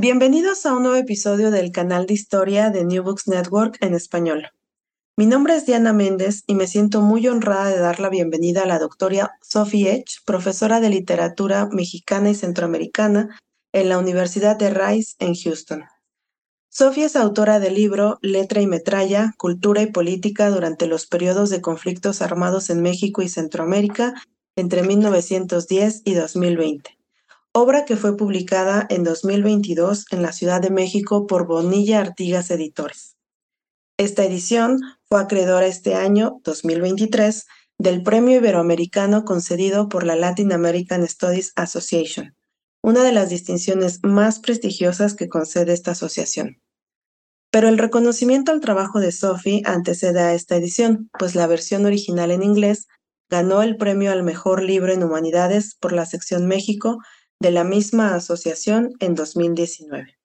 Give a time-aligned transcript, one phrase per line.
[0.00, 4.48] Bienvenidos a un nuevo episodio del canal de historia de New Books Network en español.
[5.14, 8.66] Mi nombre es Diana Méndez y me siento muy honrada de dar la bienvenida a
[8.66, 13.38] la doctora Sophie Edge, profesora de literatura mexicana y centroamericana
[13.74, 15.84] en la Universidad de Rice en Houston.
[16.70, 21.60] Sophie es autora del libro Letra y Metralla, Cultura y Política durante los periodos de
[21.60, 24.14] conflictos armados en México y Centroamérica
[24.56, 26.99] entre 1910 y 2020
[27.52, 33.16] obra que fue publicada en 2022 en la Ciudad de México por Bonilla Artigas Editores.
[33.98, 37.46] Esta edición fue acreedora este año, 2023,
[37.78, 42.36] del Premio Iberoamericano concedido por la Latin American Studies Association,
[42.82, 46.60] una de las distinciones más prestigiosas que concede esta asociación.
[47.50, 52.30] Pero el reconocimiento al trabajo de Sophie antecede a esta edición, pues la versión original
[52.30, 52.86] en inglés
[53.28, 56.98] ganó el premio al mejor libro en humanidades por la sección México
[57.40, 60.18] de la misma asociación en 2019.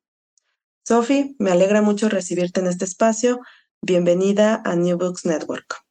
[0.85, 3.39] Sophie, me alegra mucho recibirte en este espacio.
[3.81, 5.81] Bienvenida a New Books Network.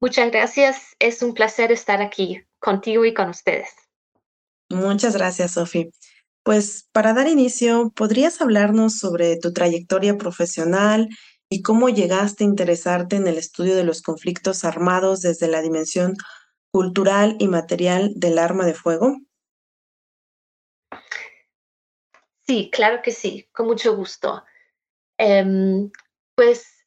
[0.00, 0.94] Muchas gracias.
[0.98, 3.68] Es un placer estar aquí contigo y con ustedes.
[4.68, 5.92] Muchas gracias, Sophie.
[6.42, 11.08] Pues para dar inicio, ¿podrías hablarnos sobre tu trayectoria profesional
[11.48, 16.16] y cómo llegaste a interesarte en el estudio de los conflictos armados desde la dimensión
[16.74, 19.20] cultural y material del arma de fuego?
[22.48, 24.42] Sí, claro que sí, con mucho gusto.
[25.16, 25.88] Em,
[26.34, 26.84] pues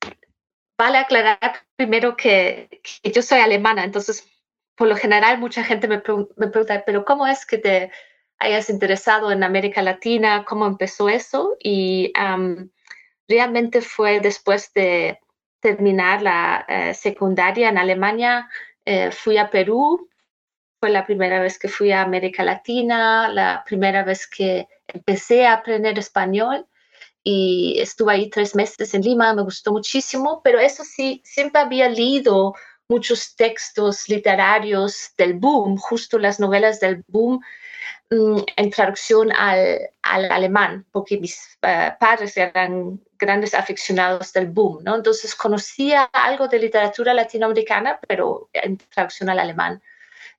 [0.78, 1.40] vale aclarar
[1.78, 4.30] primero que, yo soy alemana, entonces
[4.76, 7.90] por lo general mucha gente me, pregunta, pero ¿cómo es que te
[8.40, 10.44] hayas interesado en América Latina?
[10.44, 11.56] ¿Cómo empezó eso?
[11.64, 12.12] Y
[13.30, 15.22] realmente fue después de
[15.62, 18.50] terminar la eh, secundaria en Alemania,
[18.90, 20.08] eh, fui a Perú,
[20.80, 25.56] fue la primera vez que fui a América Latina, la primera vez que empecé a
[25.56, 26.66] aprender español
[27.22, 31.90] y estuve ahí tres meses en Lima, me gustó muchísimo, pero eso sí, siempre había
[31.90, 32.54] leído
[32.88, 37.42] muchos textos literarios del boom, justo las novelas del boom
[38.10, 44.96] mm, en traducción al, alemán, porque mis eh, padres eran grandes aficionados del boom, ¿no?
[44.96, 49.82] Entonces conocía algo de literatura latinoamericana, pero en traducción al alemán.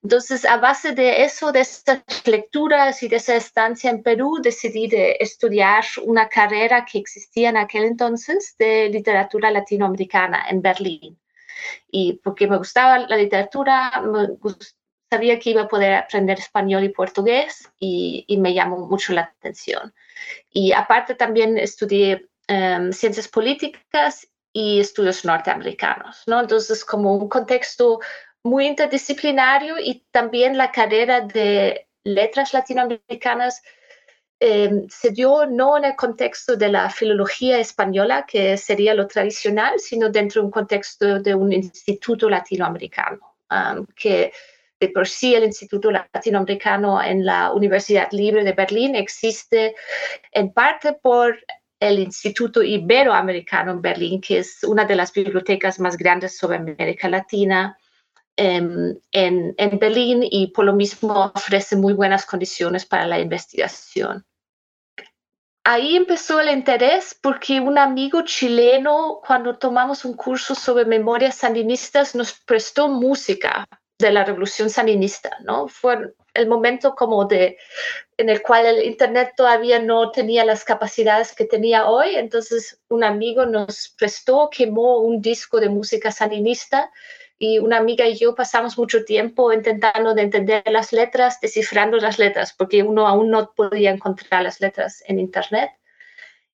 [0.01, 4.87] Entonces, a base de eso, de estas lecturas y de esa estancia en Perú, decidí
[4.87, 11.19] de estudiar una carrera que existía en aquel entonces de literatura latinoamericana en Berlín.
[11.91, 13.91] Y porque me gustaba la literatura,
[15.09, 19.93] sabía que iba a poder aprender español y portugués y me llamó mucho la atención.
[20.49, 26.39] Y aparte también estudié Em, ciencias políticas y estudios norteamericanos, ¿no?
[26.39, 27.99] Entonces, como un contexto
[28.43, 33.61] muy interdisciplinario y también la carrera de letras latinoamericanas
[34.39, 39.79] em, se dio no en el contexto de la filología española, que sería lo tradicional,
[39.79, 43.35] sino dentro de un contexto de un instituto latinoamericano,
[43.95, 44.31] que
[44.79, 49.75] de por sí el Instituto Latinoamericano en la Universidad Libre de Berlín existe
[50.31, 51.37] en parte por
[51.79, 57.07] el Instituto Iberoamericano en Berlín, que es una de las bibliotecas más grandes sobre América
[57.07, 57.77] Latina
[58.35, 64.25] em, en, en, Berlín y por lo mismo ofrece muy buenas condiciones para la investigación.
[65.63, 72.15] Ahí empezó el interés porque un amigo chileno, cuando tomamos un curso sobre memorias sandinistas,
[72.15, 73.67] nos prestó música
[73.99, 75.67] de la revolución sandinista, ¿no?
[75.67, 77.57] Fue el momento como de
[78.17, 83.03] en el cual el internet todavía no tenía las capacidades que tenía hoy, entonces un
[83.03, 86.91] amigo nos prestó, quemó un disco de música sandinista
[87.37, 92.19] y una amiga y yo pasamos mucho tiempo intentando de entender las letras, descifrando las
[92.19, 95.71] letras, porque uno aún no podía encontrar las letras en Internet.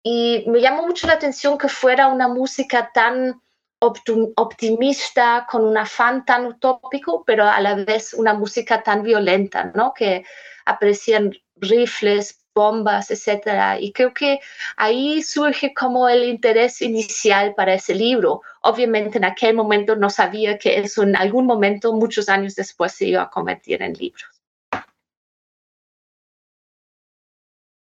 [0.02, 3.40] Y me llamó mucho la atención que fuera una música tan
[3.82, 9.94] optimista, con un afán tan utópico, pero a la vez una música tan violenta, ¿no?
[9.94, 10.24] Que
[10.66, 13.80] aparecían rifles, bombas, etcétera.
[13.80, 14.40] Y creo que
[14.78, 18.42] ahí surge como el interés inicial para ese libro.
[18.62, 23.06] Obviamente en aquel momento no sabía que eso en algún momento, muchos años después, se
[23.08, 24.30] iba a convertir en libros.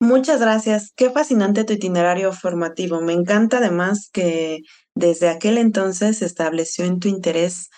[0.01, 0.93] Muchas gracias.
[0.97, 3.01] Qué fascinante tu itinerario formativo.
[3.01, 4.63] Me encanta además que
[4.95, 7.71] desde aquel entonces se estableció en tu interés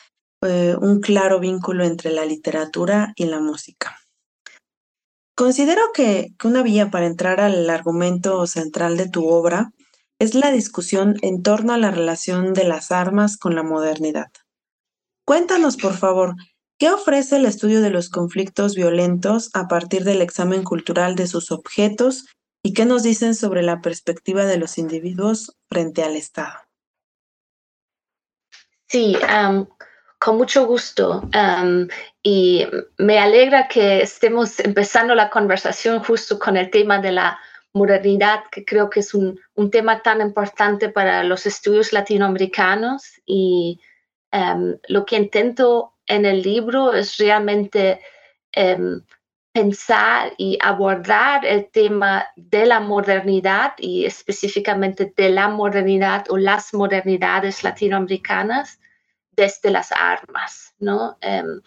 [0.43, 3.99] eh, un claro vínculo entre la literatura y la música.
[5.37, 9.73] Considero que, una vía para entrar al argumento central de tu obra
[10.21, 14.31] es la discusión en torno a la relación de las armas con la modernidad.
[15.27, 16.35] Cuéntanos, por favor,
[16.79, 21.51] ¿qué ofrece el estudio de los conflictos violentos a partir del examen cultural de sus
[21.51, 22.27] objetos
[22.63, 26.64] y qué nos dicen sobre la perspectiva de los individuos frente al Estado?
[28.87, 29.17] Sí,
[30.19, 31.29] con mucho gusto.
[32.23, 32.67] y
[32.97, 37.39] me alegra que estemos empezando la conversación justo con el tema de la
[37.75, 39.39] modernidad, que creo que es un,
[39.71, 43.21] tema tan importante para los estudios latinoamericanos.
[43.27, 43.81] Y
[44.89, 48.01] lo que intento en el libro es realmente
[49.55, 56.75] pensar y abordar el tema de la modernidad y específicamente de la modernidad o las
[56.75, 58.81] modernidades latinoamericanas
[59.31, 61.19] desde las armas, ¿no?
[61.21, 61.61] Em,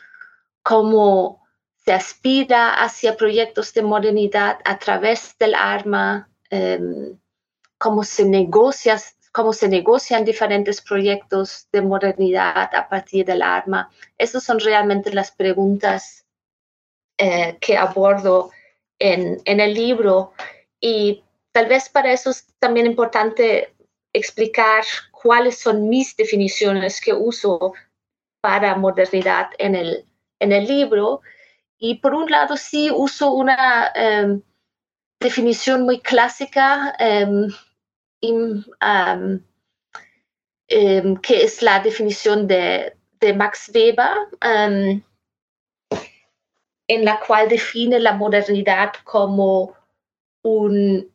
[0.63, 1.47] cómo
[1.85, 7.17] se aspira hacia proyectos de modernidad a través del arma, em,
[7.77, 8.99] cómo se negocian
[10.25, 13.89] diferentes proyectos de modernidad a partir del arma.
[14.17, 16.26] Esas son realmente las preguntas
[17.17, 18.51] eh, que abordo
[18.99, 20.33] en, en, el libro
[20.79, 23.73] y tal vez para eso es también importante
[24.13, 27.73] explicar cuáles son mis definiciones que uso
[28.41, 30.05] para modernidad en el,
[30.39, 31.21] en el libro.
[31.77, 34.41] Y por un lado, sí uso una em,
[35.19, 37.47] definición muy clásica, em,
[38.21, 39.41] em,
[41.21, 44.17] que es la definición de, de Max Weber,
[46.87, 49.75] en la cual define la modernidad como
[50.43, 51.11] un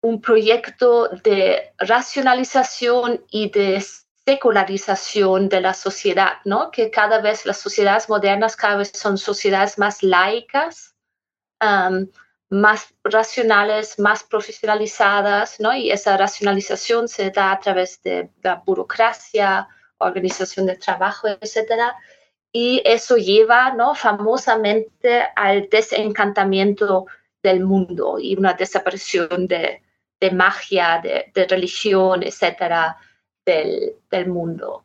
[0.00, 3.84] un proyecto de racionalización y de
[4.24, 6.70] secularización de la sociedad, ¿no?
[6.70, 10.94] Que cada vez las sociedades modernas cada vez son sociedades más laicas,
[12.50, 15.74] más racionales, más profesionalizadas, ¿no?
[15.74, 19.68] Y esa racionalización se da a través de la burocracia,
[19.98, 21.96] organización de trabajo, etcétera.
[22.60, 23.94] Y eso lleva, ¿no?
[23.94, 27.06] Famosamente al desencantamiento
[27.40, 29.80] del mundo y una desaparición de,
[30.18, 32.96] de magia, de, religión, etcétera,
[33.46, 34.82] del, mundo.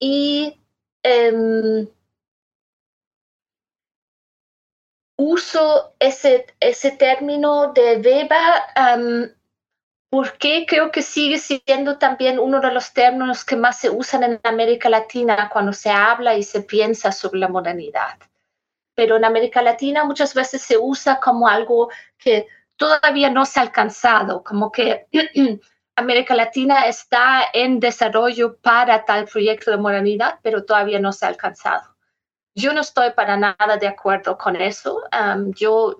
[0.00, 0.60] Y
[1.04, 1.86] em,
[5.16, 9.30] uso ese, ese término de Weber
[10.14, 14.40] porque creo que sigue siendo también uno de los términos que más se usan en
[14.44, 18.16] América Latina cuando se habla y se piensa sobre la modernidad.
[18.94, 22.46] Pero en América Latina muchas veces se usa como algo que
[22.76, 25.08] todavía no se ha alcanzado, como que
[25.96, 31.28] América Latina está en desarrollo para tal proyecto de modernidad, pero todavía no se ha
[31.28, 31.96] alcanzado.
[32.54, 35.02] Yo no estoy para nada de acuerdo con eso.
[35.56, 35.96] yo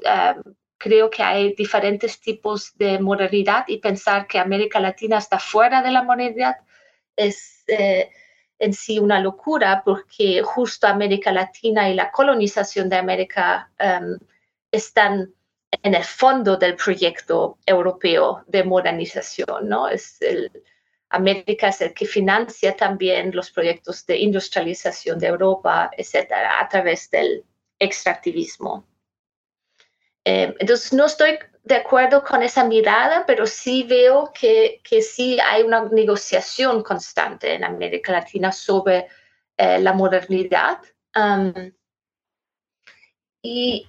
[0.85, 5.91] creo que hay diferentes tipos de modernidad y pensar que América Latina está fuera de
[5.91, 6.57] la modernidad
[7.17, 8.11] es eh,
[8.59, 13.73] en sí una locura porque justo América Latina y la colonización de América
[14.71, 15.33] están
[15.71, 19.89] en el fondo del proyecto europeo de modernización, ¿no?
[19.89, 20.51] Es el,
[21.09, 27.11] América es el que financia también los proyectos de industrialización de Europa, etcétera, a través
[27.11, 27.43] del
[27.79, 28.85] extractivismo.
[30.25, 35.39] Eh, entonces, no estoy de acuerdo con esa mirada, pero sí veo que, que sí
[35.41, 39.09] hay una negociación constante en América Latina sobre
[39.57, 40.79] eh, la modernidad.
[41.17, 41.73] Um,
[43.43, 43.87] y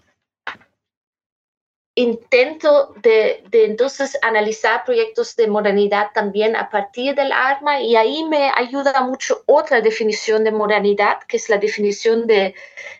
[1.96, 8.52] intento de, entonces analizar proyectos de modernidad también a partir del arma y ahí me
[8.54, 12.54] ayuda mucho otra definición de modernidad, que es la definición de,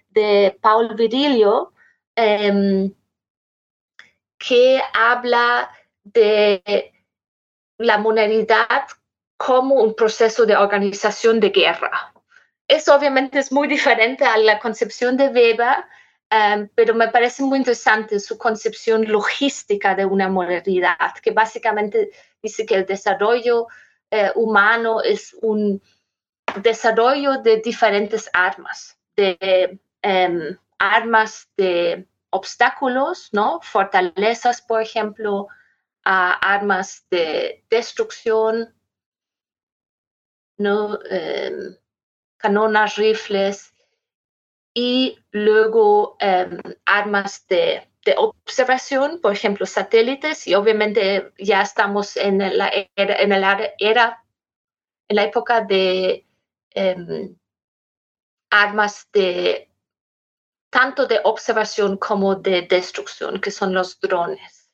[0.10, 1.74] de Paul Virilio,
[2.16, 2.94] em,
[4.48, 5.72] que habla
[6.04, 6.94] de
[7.80, 8.84] la modernidad
[9.38, 12.14] como un proceso de organización de guerra.
[12.68, 15.86] Eso obviamente es muy diferente a la concepción de Weber,
[16.32, 22.12] um, pero me parece muy interesante su concepción logística de una modernidad, que básicamente
[22.42, 23.68] dice que el desarrollo
[24.12, 25.82] eh, humano es un
[26.62, 33.60] desarrollo de diferentes armas, de um, armas de obstáculos, ¿no?
[33.62, 35.48] Fortalezas, por ejemplo,
[36.04, 38.76] armas de destrucción,
[40.58, 41.00] ¿no?
[41.10, 41.78] Em,
[42.38, 43.74] canonas, rifles
[44.74, 47.88] y luego em, armas de,
[48.18, 53.32] observación, por ejemplo, satélites, y obviamente ya estamos en la era, en,
[53.80, 54.24] era,
[55.08, 56.28] en la época de
[56.72, 57.36] em,
[58.52, 59.72] armas de
[60.70, 64.72] tanto de observación como de destrucción, que son los drones.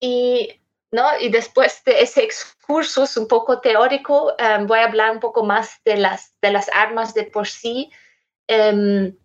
[0.00, 0.60] Y
[0.92, 1.18] ¿no?
[1.18, 5.80] Y después de ese excurso un poco teórico, em, voy a hablar un poco más
[5.84, 7.90] de las, de las armas de por sí.
[8.48, 9.16] Em,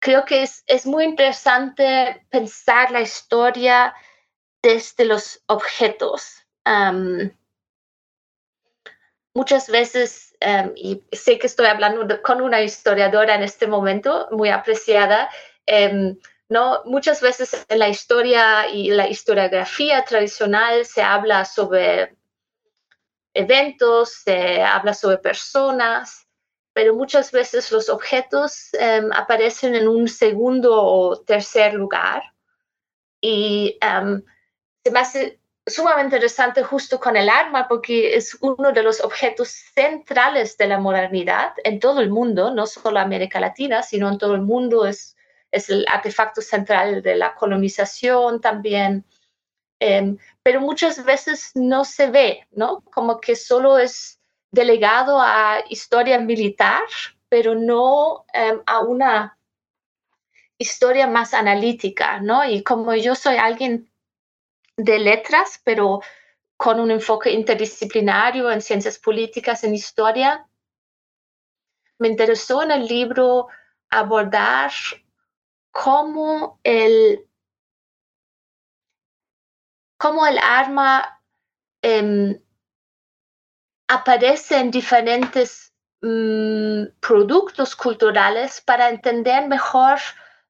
[0.00, 3.94] creo que es, es, muy interesante pensar la historia
[4.62, 6.46] desde los objetos.
[6.64, 7.30] Em,
[9.34, 10.36] muchas veces,
[10.76, 15.30] y sé que estoy hablando con una historiadora en este momento, muy apreciada,
[16.48, 16.82] ¿no?
[16.84, 22.16] Muchas veces en la historia y la historiografía tradicional se habla sobre
[23.34, 26.26] eventos, se habla sobre personas,
[26.72, 32.22] pero muchas veces los objetos em, aparecen en un segundo o tercer lugar.
[33.20, 34.22] Y um,
[34.82, 39.48] se me hace sumamente interesante justo con el arma porque es uno de los objetos
[39.74, 44.34] centrales de la modernidad en todo el mundo, no solo América Latina, sino en todo
[44.34, 44.86] el mundo.
[44.86, 45.16] Es
[45.50, 49.04] es el artefacto central de la colonización también,
[49.80, 52.82] em, pero muchas veces no se ve, ¿no?
[52.92, 56.82] Como que solo es delegado a historia militar,
[57.28, 59.38] pero no em, a una
[60.58, 62.44] historia más analítica, ¿no?
[62.44, 63.89] Y como yo soy alguien
[64.84, 66.00] de letras, pero
[66.56, 70.46] con un enfoque interdisciplinario en ciencias políticas, en historia,
[71.98, 73.48] me interesó en el libro
[73.90, 74.72] abordar
[75.70, 77.26] cómo el,
[79.98, 81.22] cómo el arma
[81.82, 82.40] em,
[83.88, 89.98] aparece en diferentes mm, productos culturales para entender mejor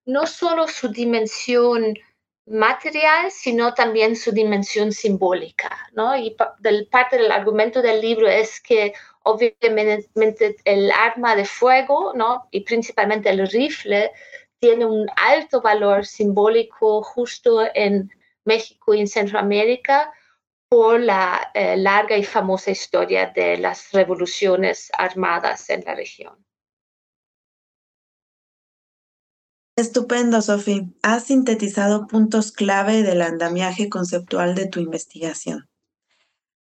[0.05, 1.95] no solo su dimensión
[2.51, 5.89] material, sino también su dimensión simbólica.
[5.93, 6.17] ¿no?
[6.17, 8.93] Y del, parte del argumento del libro es que
[9.23, 12.49] obviamente el arma de fuego ¿no?
[12.51, 14.11] y principalmente el rifle
[14.59, 18.11] tiene un alto valor simbólico justo en
[18.45, 20.13] México y en Centroamérica
[20.69, 26.45] por la eh, larga y famosa historia de las revoluciones armadas en la región.
[29.81, 30.93] Estupendo, Sofi.
[31.03, 35.71] Has sintetizado puntos clave del andamiaje conceptual de tu investigación.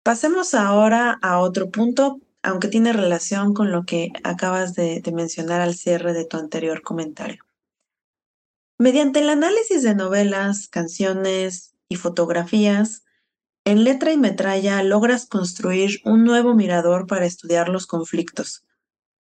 [0.03, 5.75] Pasemos ahora a otro punto, aunque tiene relación con lo que acabas de mencionar al
[5.75, 7.43] cierre de tu anterior comentario.
[8.77, 13.03] Mediante el análisis de novelas, canciones y fotografías,
[13.65, 18.63] en letra y metralla logras construir un nuevo mirador para estudiar los conflictos.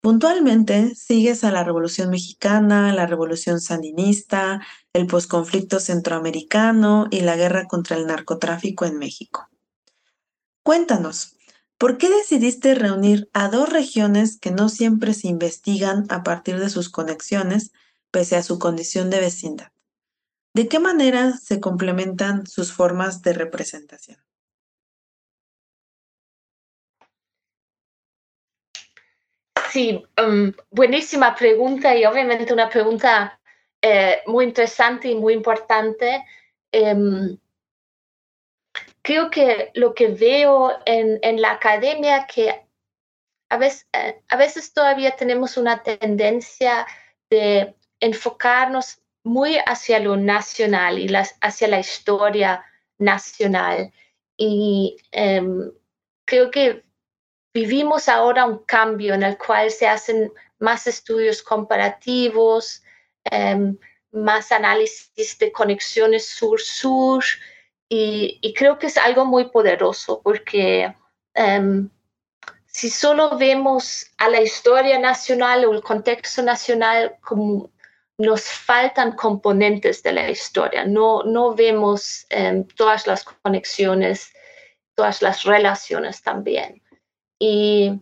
[0.01, 4.61] Puntualmente sigues a la Revolución Mexicana, la Revolución Sandinista,
[4.93, 9.49] el posconflicto centroamericano y la guerra contra el narcotráfico en México.
[10.63, 11.37] Cuéntanos,
[11.79, 16.69] ¿por qué decidiste reunir a dos regiones que no siempre se investigan a partir de
[16.69, 17.73] sus conexiones
[18.11, 19.73] pese a su condición de vecindad.
[20.55, 24.19] ¿De qué manera se complementan sus formas de representación?
[29.79, 33.39] Sí, um, buenísima pregunta y obviamente una pregunta
[33.81, 36.25] eh, muy interesante y muy importante.
[36.73, 37.39] Em,
[39.03, 42.67] creo que lo que veo en, en la academia que
[43.51, 46.85] a veces, eh, a veces todavía tenemos una tendencia
[47.31, 51.07] de enfocarnos muy hacia lo nacional y
[51.41, 52.65] hacia la historia
[52.99, 53.93] nacional.
[54.37, 55.71] Y em,
[56.25, 56.88] creo que
[57.61, 62.83] vivimos ahora un cambio en el cual se hacen más estudios comparativos,
[63.25, 63.77] em,
[64.13, 67.25] más análisis de conexiones sur-sur,
[67.89, 70.95] y, creo que es algo muy poderoso porque
[71.35, 71.89] em,
[72.67, 77.17] si solo vemos a la historia nacional o el contexto nacional
[78.19, 84.33] nos faltan componentes de la historia, no, no vemos em, todas las conexiones
[84.99, 86.83] todas las relaciones también.
[87.39, 88.01] Y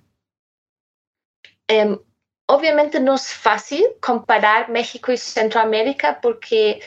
[1.69, 1.99] em,
[2.47, 6.81] obviamente no es fácil comparar México y Centroamérica porque,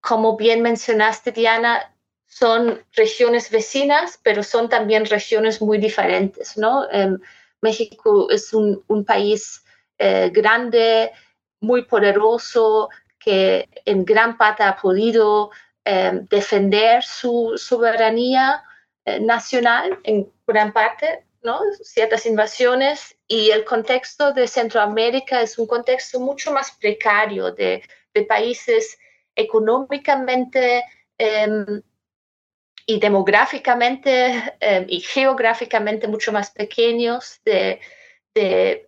[0.00, 1.94] como bien mencionaste, Diana,
[2.26, 6.86] son regiones vecinas, pero son también regiones muy diferentes, ¿no?
[6.90, 7.18] Em,
[7.62, 9.64] México es un, país
[9.98, 11.12] eh, grande,
[11.60, 15.50] muy poderoso, que en gran parte ha podido
[15.84, 18.62] em, defender su soberanía
[19.04, 21.25] eh, nacional, en gran parte,
[21.82, 27.82] Ciertas invasiones y el contexto de Centroamérica es un contexto mucho más precario de,
[28.28, 28.98] países
[29.34, 30.82] económicamente
[31.18, 31.82] em,
[32.86, 37.80] y demográficamente em, y geográficamente mucho más pequeños, de,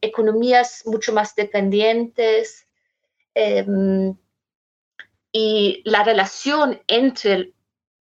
[0.00, 2.66] economías mucho más dependientes.
[3.34, 4.16] Em,
[5.32, 7.52] y la relación entre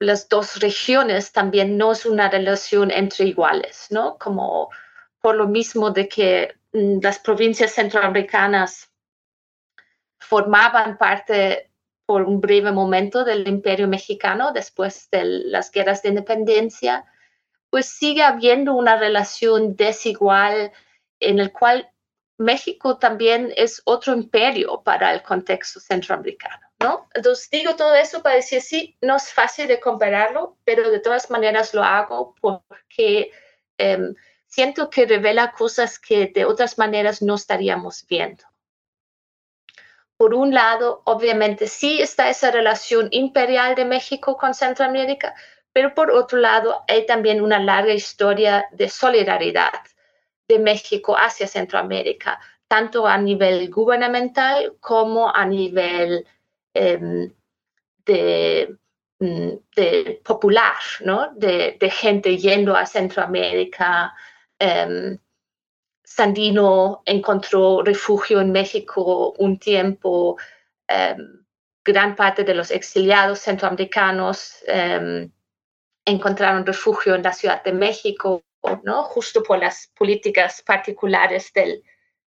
[0.00, 4.16] las dos regiones también no es una relación entre iguales, ¿no?
[4.18, 4.70] Como
[5.20, 8.90] por lo mismo de que mm, las provincias centroamericanas
[10.18, 11.70] formaban parte
[12.06, 17.04] por un breve momento del imperio mexicano después de las guerras de independencia,
[17.68, 20.72] pues sigue habiendo una relación desigual
[21.20, 21.88] en el cual
[22.38, 27.08] México también es otro imperio para el contexto centroamericano, ¿no?
[27.14, 31.30] Entonces digo todo eso para decir, sí, no es fácil de compararlo, pero de todas
[31.30, 33.30] maneras lo hago porque
[33.78, 34.14] em,
[34.46, 38.44] siento que revela cosas que de otras maneras no estaríamos viendo.
[40.16, 45.34] Por un lado, obviamente sí está esa relación imperial de México con Centroamérica,
[45.72, 49.72] pero por otro lado hay también una larga historia de solidaridad
[50.48, 56.26] de México hacia Centroamérica, tanto a nivel gubernamental como a nivel
[56.74, 57.32] em,
[58.06, 58.76] de,
[59.20, 61.32] mm, de, popular, ¿no?
[61.34, 64.12] de, de, gente yendo a Centroamérica,
[64.60, 65.18] Em,
[66.04, 70.36] Sandino encontró refugio en México un tiempo.
[70.86, 71.44] Em,
[71.82, 74.62] gran parte de los exiliados centroamericanos
[76.04, 78.42] encontraron refugio en la Ciudad de México,
[78.82, 79.02] ¿no?
[79.04, 81.82] justo por las políticas particulares del,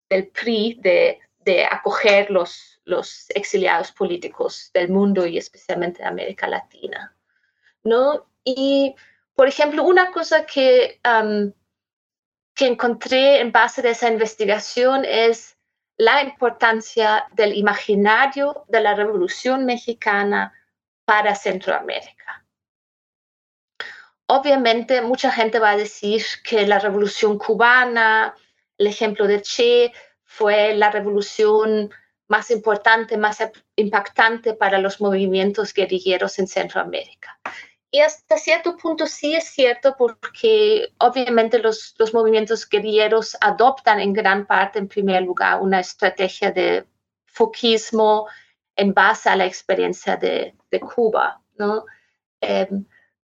[0.10, 6.48] del PRI de, de acoger los, los exiliados políticos del mundo y especialmente de América
[6.48, 7.15] Latina.
[7.84, 8.28] ¿no?
[8.44, 8.96] Y,
[9.36, 11.00] por ejemplo, una cosa que
[12.62, 15.58] que encontré en base de esa investigación es
[15.98, 20.54] la importancia del imaginario de la Revolución Mexicana
[21.06, 22.46] para Centroamérica.
[24.28, 28.36] Obviamente mucha gente va a decir que la Revolución cubana,
[28.78, 31.91] el ejemplo de Che, fue la revolución
[32.32, 33.39] más importante, más
[33.76, 37.38] impactante para los movimientos guerrilleros en Centroamérica.
[37.91, 44.13] Y hasta cierto punto sí es cierto porque obviamente los, los movimientos guerrilleros adoptan en
[44.13, 46.86] gran parte, en primer lugar, una estrategia de
[47.26, 48.28] foquismo
[48.78, 51.84] en base a la experiencia de, de Cuba, ¿no?
[52.39, 52.86] Em,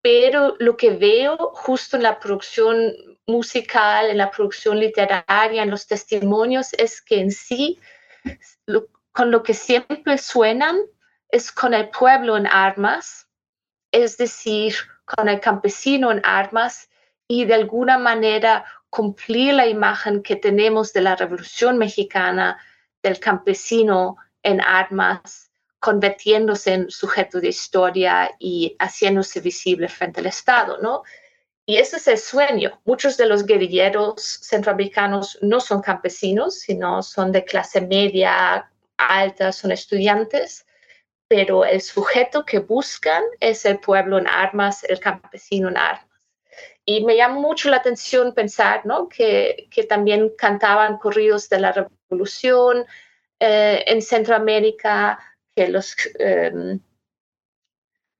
[0.02, 2.94] pero lo que veo justo en la producción
[3.28, 7.78] musical, en la producción literaria, en los testimonios, es que en sí,
[9.12, 10.78] con lo que siempre suenan
[11.30, 13.28] es con el pueblo en armas,
[13.92, 16.90] es decir, con el campesino en armas
[17.28, 22.58] y de alguna manera cumplir la imagen que tenemos de la Revolución Mexicana,
[23.04, 30.78] del campesino en armas, convirtiéndose en sujeto de historia y haciéndose visible frente al Estado,
[30.82, 31.04] ¿no?
[31.68, 32.80] Y ese es el sueño.
[32.86, 39.72] Muchos de los guerrilleros centroamericanos no son campesinos, sino son de clase media alta, son
[39.72, 40.66] estudiantes,
[41.28, 46.06] pero el sujeto que buscan es el pueblo en armas, el campesino en armas.
[46.86, 49.10] Y me llama mucho la atención pensar ¿no?
[49.10, 52.86] que, también cantaban corridos de la revolución
[53.40, 55.20] eh, en Centroamérica,
[55.56, 56.78] que los eh,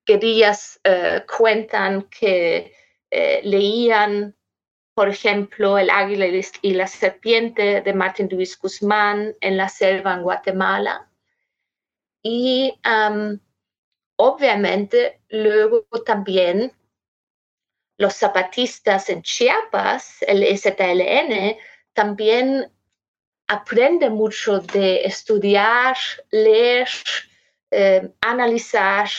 [0.04, 2.74] guerrillas eh, cuentan que
[3.12, 4.36] eh, leían,
[4.94, 6.26] por ejemplo, El águila
[6.62, 11.12] y la serpiente de Martín Luis Guzmán en la selva en Guatemala.
[12.24, 12.74] Y
[14.18, 16.72] obviamente luego también
[17.98, 21.58] los zapatistas en Chiapas, el STLN,
[21.94, 22.72] también
[23.48, 25.96] aprende mucho de estudiar,
[26.32, 26.90] leer,
[27.72, 29.10] em, analizar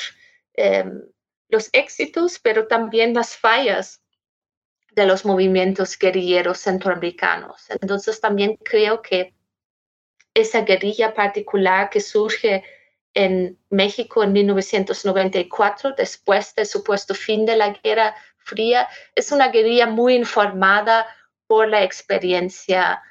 [0.54, 1.02] em,
[1.48, 4.02] los éxitos, pero también las fallas
[4.90, 7.66] de los movimientos guerrilleros centroamericanos.
[7.68, 9.34] Entonces también creo que
[10.34, 12.64] esa guerrilla particular que surge
[13.14, 19.86] en México en 1994, después del supuesto fin de la guerra, Fría, es una guerrilla
[19.86, 21.06] muy informada
[21.46, 23.02] por la experiencia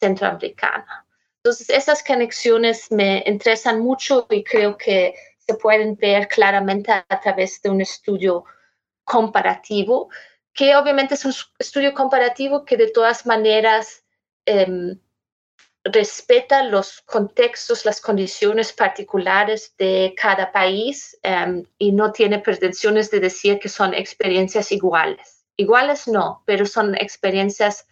[0.00, 1.06] centroamericana.
[1.42, 5.14] Entonces, esas conexiones me interesan mucho y creo que
[5.50, 8.44] se pueden ver claramente a, través de un estudio
[9.04, 10.08] comparativo,
[10.52, 14.04] que obviamente es un estudio comparativo que de todas maneras
[14.46, 15.00] em,
[15.82, 23.18] respeta los contextos, las condiciones particulares de cada país em, y no tiene pretensiones de
[23.18, 25.44] decir que son experiencias iguales.
[25.56, 27.88] Iguales no, pero son experiencias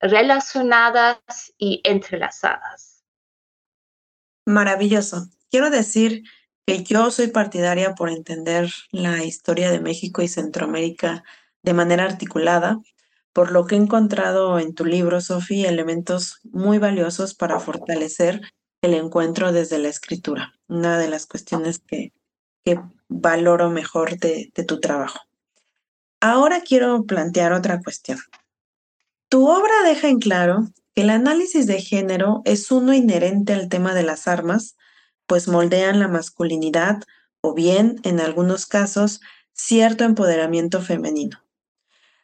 [0.00, 3.04] relacionadas y entrelazadas.
[4.46, 5.28] Maravilloso.
[5.48, 6.24] Quiero decir
[6.66, 11.24] que yo soy partidaria por entender la historia de México y Centroamérica
[11.62, 12.78] de manera articulada
[13.32, 18.42] por lo que he encontrado en tu libro, Sofi, elementos muy valiosos para fortalecer
[18.82, 22.12] el encuentro desde la escritura, una de las cuestiones que,
[23.08, 25.18] valoro mejor de tu trabajo.
[26.20, 28.18] Ahora quiero plantear otra cuestión.
[29.28, 33.92] Tu obra deja en claro que el análisis de género es uno inherente al tema
[33.92, 34.76] de las armas,
[35.32, 37.04] pues moldean la masculinidad
[37.40, 39.22] o bien, en algunos casos,
[39.54, 41.42] cierto empoderamiento femenino.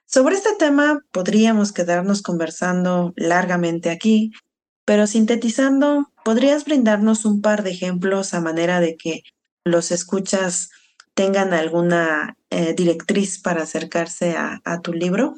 [0.05, 4.33] Sobre este tema podríamos quedarnos conversando largamente aquí,
[4.85, 9.23] pero sintetizando, ¿podrías brindarnos un par de ejemplos a manera de que
[9.65, 10.69] los escuchas
[11.15, 15.33] tengan alguna eh, directriz para acercarse a, tu libro?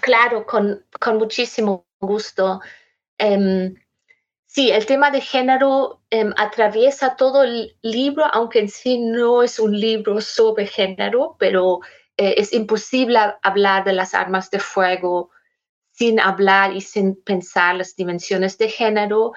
[0.00, 0.84] Claro, con,
[1.14, 2.60] muchísimo gusto.
[3.18, 3.76] Em,
[4.56, 9.58] Sí, el tema de género em, atraviesa todo el libro, aunque en sí no es
[9.58, 11.80] un libro sobre género, pero
[12.16, 15.28] eh, es imposible hablar de las armas de fuego
[15.92, 19.32] sin hablar y sin pensar las dimensiones de género,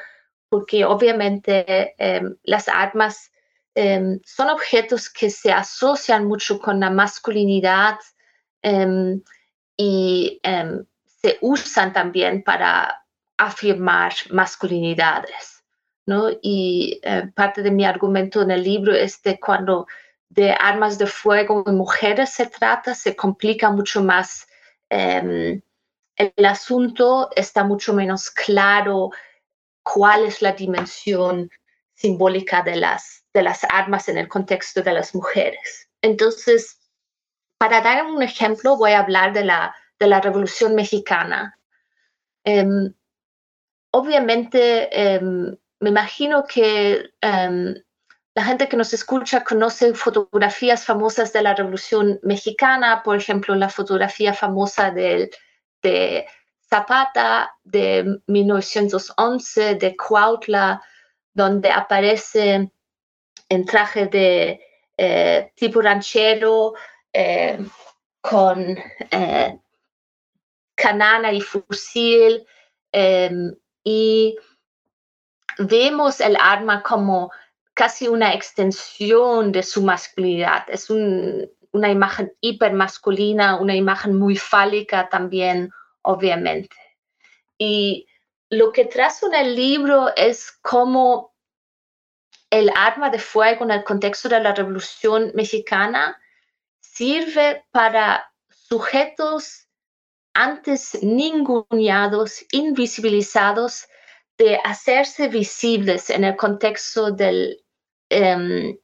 [0.47, 3.29] porque obviamente em, las armas
[3.75, 7.99] em, son objetos que se asocian mucho con la masculinidad
[9.75, 10.41] y
[11.21, 13.05] se usan también para
[13.39, 15.63] afirmar masculinidades.
[16.05, 16.29] ¿no?
[16.41, 19.87] Y eh, parte de mi argumento en el libro es de cuando
[20.27, 24.47] de armas de fuego en mujeres se trata, se complica mucho más
[24.89, 25.61] em,
[26.15, 29.11] el asunto, está mucho menos claro
[29.81, 31.49] cuál es la dimensión
[31.93, 35.89] simbólica de las, de las armas en el contexto de las mujeres.
[36.01, 36.79] Entonces,
[37.57, 41.57] para dar un ejemplo, voy a hablar de la, de la Revolución Mexicana.
[42.43, 42.93] Em,
[43.91, 47.75] obviamente, em, me imagino que em,
[48.35, 53.69] la gente que nos escucha conoce fotografías famosas de la Revolución Mexicana, por ejemplo, la
[53.69, 55.31] fotografía famosa de,
[55.81, 56.25] de
[56.69, 60.81] Zapata de 1911, de Cuautla,
[61.33, 62.71] donde aparece
[63.49, 64.61] en traje de
[64.97, 66.73] eh, tipo ranchero
[67.11, 67.57] eh,
[68.21, 68.77] con
[69.11, 69.59] eh,
[70.75, 72.45] canana y fusil.
[73.91, 74.37] Y
[75.57, 77.31] vemos el arma como
[77.73, 80.63] casi una extensión de su masculinidad.
[80.67, 85.71] Es una imagen hipermasculina, una imagen muy fálica también,
[86.03, 86.75] obviamente.
[87.57, 88.05] Y
[88.51, 91.33] lo que trazo en el libro es cómo
[92.51, 96.15] el arma de fuego en el contexto de la Revolución Mexicana
[96.79, 99.68] sirve para sujetos
[100.39, 103.89] antes ninguneados, invisibilizados,
[104.37, 107.61] de hacerse visibles en el contexto del
[108.09, 108.77] em,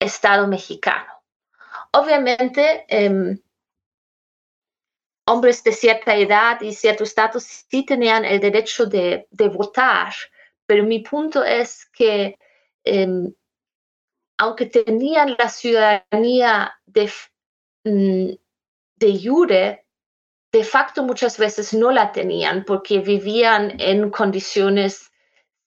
[0.00, 1.12] Estado mexicano.
[1.92, 3.38] Obviamente, em,
[5.26, 10.14] hombres de cierta edad y cierto estatus sí tenían el derecho de, votar,
[10.66, 12.38] pero mi punto es que
[12.84, 13.34] em,
[14.38, 17.12] aunque tenían la ciudadanía de,
[17.84, 18.30] mm,
[18.96, 19.18] de
[20.52, 25.10] de facto muchas veces no la tenían porque vivían en condiciones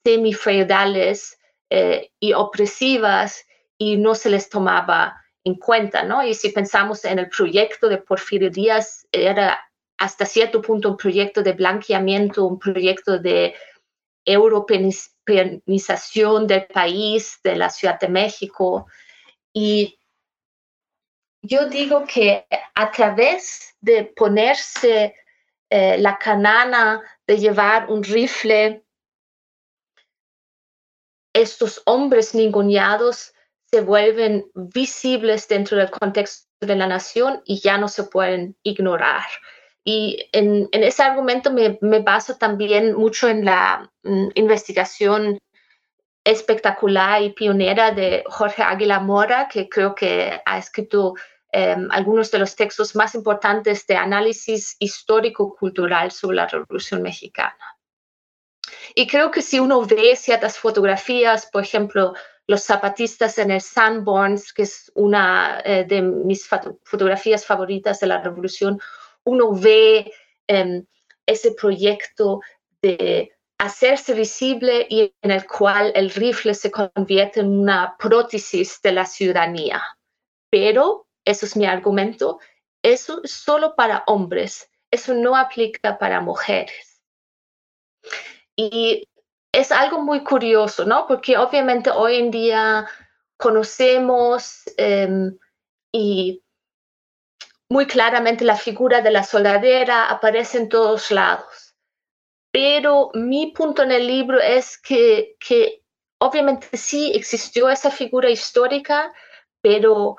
[0.06, 1.40] semifeudales
[1.72, 3.44] eh, y opresivas
[3.78, 6.24] y no se les tomaba en cuenta, ¿no?
[6.24, 9.60] Y si pensamos en el proyecto de Porfirio Díaz, era
[9.98, 13.56] hasta cierto punto un proyecto de blanqueamiento, un proyecto de
[14.26, 18.88] europeización del país, de la Ciudad de México.
[19.54, 19.98] Y
[21.46, 25.16] yo digo que a través de ponerse
[25.70, 28.84] eh, la canana, de llevar un rifle,
[31.34, 33.34] estos hombres ninguneados
[33.72, 39.26] se vuelven visibles dentro del contexto de la nación y ya no se pueden ignorar.
[39.84, 45.38] Y en, ese argumento me, baso también mucho en la mm, investigación
[46.24, 51.14] espectacular y pionera de Jorge Águila Mora, que creo que ha escrito
[51.58, 57.56] em, algunos de los textos más importantes de análisis histórico-cultural sobre la Revolución Mexicana.
[58.94, 62.14] Y creo que si uno ve ciertas fotografías, por ejemplo,
[62.46, 66.46] los zapatistas en el Sanborns, que es una eh, de mis
[66.84, 68.78] fotografías favoritas de la revolución,
[69.24, 70.12] uno ve
[70.48, 70.86] em,
[71.26, 72.42] ese proyecto
[72.82, 78.92] de hacerse visible y en el cual el rifle se convierte en una prótesis de
[78.92, 79.82] la ciudadanía.
[80.50, 82.40] Pero, eso es mi argumento,
[82.84, 87.02] eso es solo para hombres, eso no aplica para mujeres.
[88.56, 89.08] Y
[89.52, 91.08] es algo muy curioso, ¿no?
[91.08, 92.88] Porque obviamente hoy en día
[93.38, 95.38] conocemos em,
[95.92, 96.44] y
[97.70, 101.74] muy claramente la figura de la soldadera aparece en todos lados.
[102.52, 105.84] Pero mi punto en el libro es que, que
[106.20, 109.12] obviamente sí existió esa figura histórica,
[109.62, 110.18] pero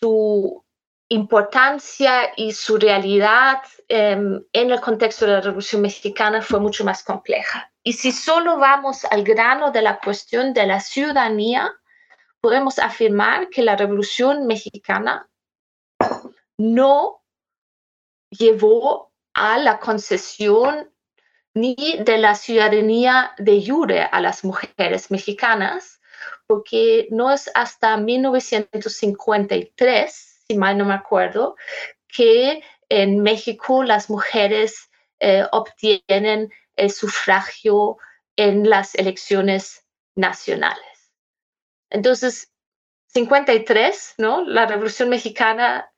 [0.00, 0.64] su
[1.08, 7.04] importancia y su realidad em, en el contexto de la Revolución Mexicana fue mucho más
[7.04, 7.70] compleja.
[7.82, 11.72] Y si solo vamos al grano de la cuestión de la ciudadanía,
[12.40, 15.28] podemos afirmar que la Revolución Mexicana
[16.58, 17.22] no
[18.30, 20.90] llevó a la concesión
[21.54, 25.95] ni de la ciudadanía de jure a las mujeres mexicanas,
[26.46, 31.56] porque no es hasta 1953, si mal no me acuerdo,
[32.08, 37.98] que en México las mujeres eh, obtienen el sufragio
[38.36, 41.12] en las elecciones nacionales.
[41.90, 42.52] Entonces,
[43.08, 44.44] 53, ¿no?
[44.44, 45.90] La Revolución Mexicana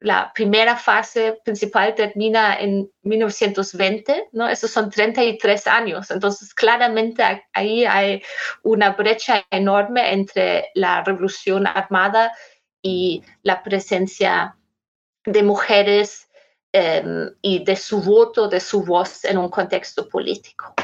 [0.00, 4.48] la primera fase principal termina en 1920, ¿no?
[4.48, 6.10] Esos son 33 años.
[6.10, 8.22] Entonces, claramente ahí hay
[8.62, 12.32] una brecha enorme entre la revolución armada
[12.80, 14.56] y la presencia
[15.24, 16.28] de mujeres
[16.72, 20.74] em, y de su voto, de su voz en un contexto político.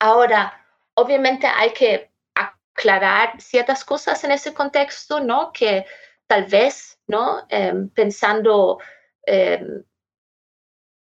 [0.00, 5.52] Ahora, obviamente hay que aclarar ciertas cosas en ese contexto, ¿no?
[5.52, 5.86] Que
[6.32, 7.44] tal vez ¿no?
[7.50, 8.78] Em, pensando
[9.26, 9.84] em,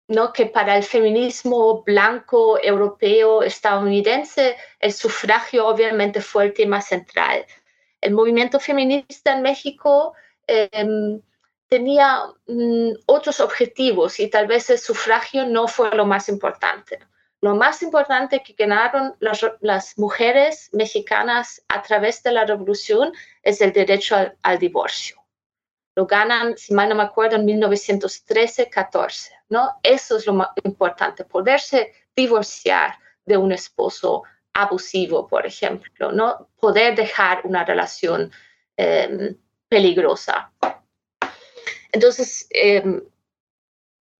[0.07, 0.31] ¿no?
[0.31, 7.45] que para el feminismo blanco, europeo, estadounidense, el sufragio obviamente fue el tema central.
[7.99, 10.13] El movimiento feminista en México
[10.47, 11.21] em,
[11.67, 16.99] tenía mm, otros objetivos y tal vez el sufragio no fue lo más importante.
[17.41, 23.71] Lo más importante que ganaron las, mujeres mexicanas a través de la revolución es el
[23.71, 25.19] derecho al divorcio
[25.99, 29.79] lo ganan, si mal no me acuerdo, en 1913-14, ¿no?
[29.83, 34.23] Eso es lo más importante, poderse divorciar de un esposo
[34.53, 36.49] abusivo, por ejemplo, ¿no?
[36.57, 38.31] Poder dejar una relación
[38.77, 39.35] em,
[39.67, 40.53] peligrosa.
[41.91, 43.01] Entonces, em,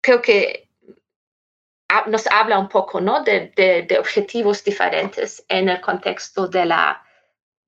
[0.02, 0.69] creo que
[2.08, 3.24] nos habla un poco, ¿no?
[3.24, 7.04] De, de, objetivos diferentes en el contexto de la,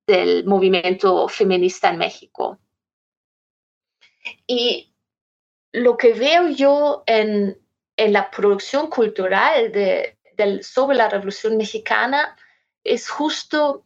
[0.06, 2.58] del movimiento feminista en México.
[4.46, 4.94] Y
[5.72, 7.58] lo que veo yo en,
[7.96, 10.18] la producción cultural de,
[10.62, 12.36] sobre la Revolución Mexicana
[12.82, 13.84] es justo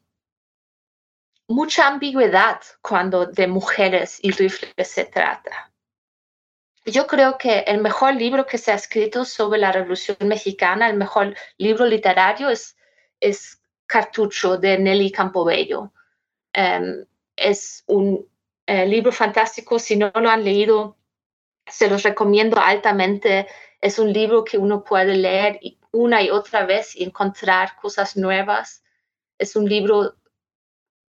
[1.48, 5.70] mucha ambigüedad cuando de mujeres y rifles se trata.
[6.86, 10.96] Yo creo que el mejor libro que se ha escrito sobre la Revolución Mexicana, el
[10.96, 12.76] mejor libro literario es,
[13.18, 15.92] es Cartucho de Nelly Campobello.
[16.52, 18.28] Em, es un
[18.66, 20.96] eh, libro fantástico, si no lo han leído,
[21.66, 23.48] se los recomiendo altamente.
[23.80, 25.58] Es un libro que uno puede leer
[25.90, 28.84] una y otra vez y encontrar cosas nuevas.
[29.38, 30.14] Es un libro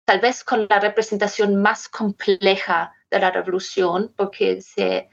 [0.04, 5.10] tal vez con la representación más compleja de la revolución, porque se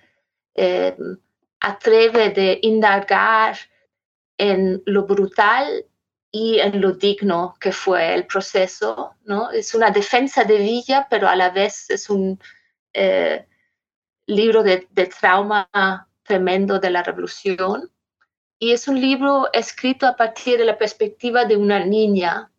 [0.58, 0.96] eh,
[1.60, 3.56] atreve de indagar
[4.36, 5.86] en lo brutal
[6.30, 9.50] y en lo digno que fue el proceso, ¿no?
[9.50, 12.40] Es una defensa de Villa, pero a la vez es un
[12.92, 13.46] eh,
[14.26, 15.68] libro de, de, trauma
[16.22, 17.90] tremendo de la revolución.
[18.58, 22.50] Y es un libro escrito a partir de la perspectiva de una niña.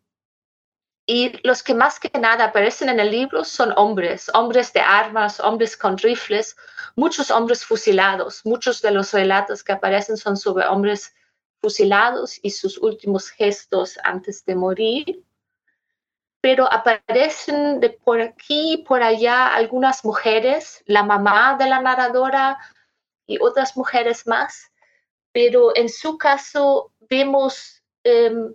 [1.12, 5.40] Y los que más que nada aparecen en el libro son hombres, hombres de armas,
[5.40, 6.56] hombres con rifles,
[6.94, 8.46] muchos hombres fusilados.
[8.46, 11.12] Muchos de los relatos que aparecen son sobre hombres
[11.60, 15.24] fusilados y sus últimos gestos antes de morir.
[16.40, 22.56] Pero aparecen de por aquí y por allá algunas mujeres, la mamá de la narradora
[23.26, 24.70] y otras mujeres más.
[25.32, 28.54] Pero en su caso vemos em,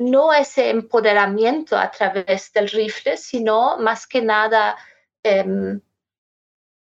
[0.00, 4.76] no ese empoderamiento a través del rifle, sino más que nada
[5.22, 5.78] em,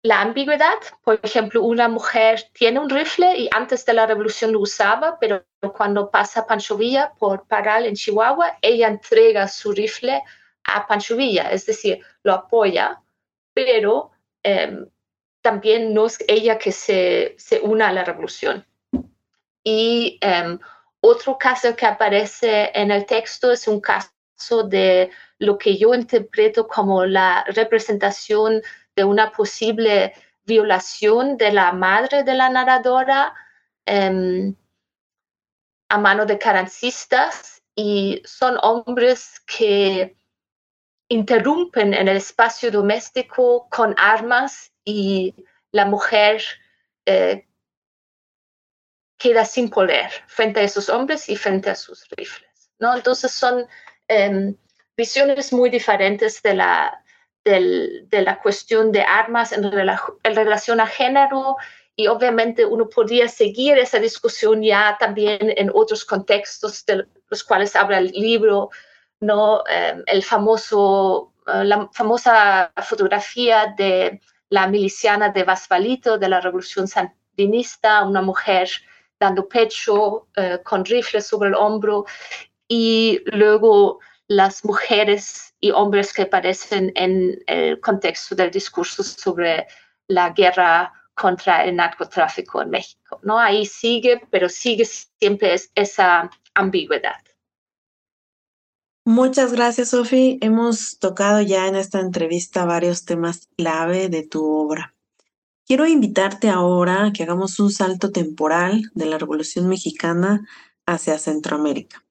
[0.02, 0.80] la ambigüedad.
[1.04, 5.45] Por ejemplo, una mujer tiene un rifle y antes de la revolución lo usaba, pero
[5.78, 10.23] cuando pasa Pancho Villa por Paral en Chihuahua, ella entrega su rifle
[10.63, 12.99] a Pancho Villa, es decir, lo apoya,
[13.54, 14.10] pero
[14.41, 14.89] em,
[15.41, 18.65] también no es ella que se, se una a la revolución.
[19.63, 20.58] Y em,
[21.06, 26.66] otro caso que aparece en el texto es un caso de lo que yo interpreto
[26.66, 28.62] como la representación
[28.96, 30.13] de una posible
[30.46, 33.34] violación de la madre de la narradora
[33.86, 34.56] em,
[35.89, 40.16] a mano de carancistas y son hombres que
[41.10, 45.36] interrumpen en el espacio doméstico con armas y
[45.74, 46.42] la mujer
[47.06, 47.46] eh,
[49.23, 52.69] queda sin poder frente a esos hombres y frente a sus rifles.
[52.79, 52.93] ¿no?
[52.93, 53.65] Entonces son
[54.09, 54.53] em,
[54.97, 57.01] visiones muy diferentes de la,
[57.45, 61.55] de la cuestión de armas en, en, relación a género
[61.95, 67.77] y obviamente uno podría seguir esa discusión ya también en otros contextos de los cuales
[67.77, 68.71] habla el libro,
[69.21, 69.63] ¿no?
[69.69, 76.89] Em, el famoso, eh, la famosa fotografía de la miliciana de Basvalito de la Revolución
[76.89, 78.69] Sandinista, una mujer
[79.23, 82.05] dando pecho eh, con rifle sobre el hombro
[82.67, 89.65] y luego las mujeres y hombres que aparecen en el contexto del discurso sobre
[90.07, 93.19] la guerra contra el narcotráfico en México.
[93.23, 93.39] ¿no?
[93.39, 97.21] Ahí sigue, pero sigue siempre esa ambigüedad.
[99.05, 100.38] Muchas gracias, Sofi.
[100.41, 104.92] Hemos tocado ya en esta entrevista varios temas clave de tu obra.
[105.65, 110.45] Quiero invitarte ahora a que hagamos un salto temporal de la Revolución Mexicana
[110.86, 112.04] hacia Centroamérica.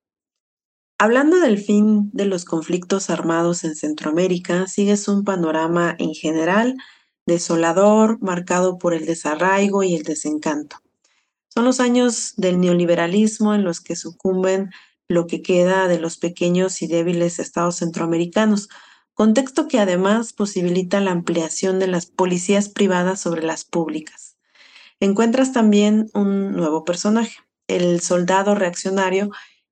[0.98, 6.76] Hablando del fin de los conflictos armados en Centroamérica, sigues un panorama en general
[7.26, 10.76] desolador, marcado por el desarraigo y el desencanto.
[11.48, 14.70] Son los años del neoliberalismo en los que sucumben
[15.08, 18.70] lo que queda de los pequeños y débiles estados centroamericanos,
[19.14, 24.36] contexto que además posibilita la ampliación de las policías privadas sobre las públicas.
[25.00, 29.30] Encuentras también un nuevo personaje, el soldado reaccionario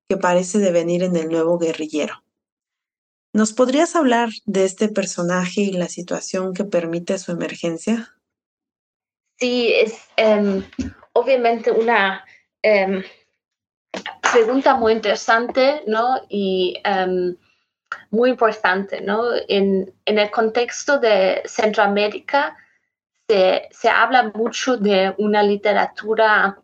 [0.09, 2.23] que parece devenir en el nuevo guerrillero.
[3.33, 8.17] ¿Nos podrías hablar de este personaje y la situación que permite su emergencia?
[9.39, 10.65] Sí, es em,
[11.13, 12.25] obviamente una
[12.63, 13.05] em,
[14.33, 16.21] pregunta muy interesante, ¿no?
[16.29, 17.37] Y em,
[18.11, 19.25] muy importante, ¿no?
[19.49, 22.57] En, el contexto de Centroamérica
[23.29, 26.61] se, se, habla mucho de una literatura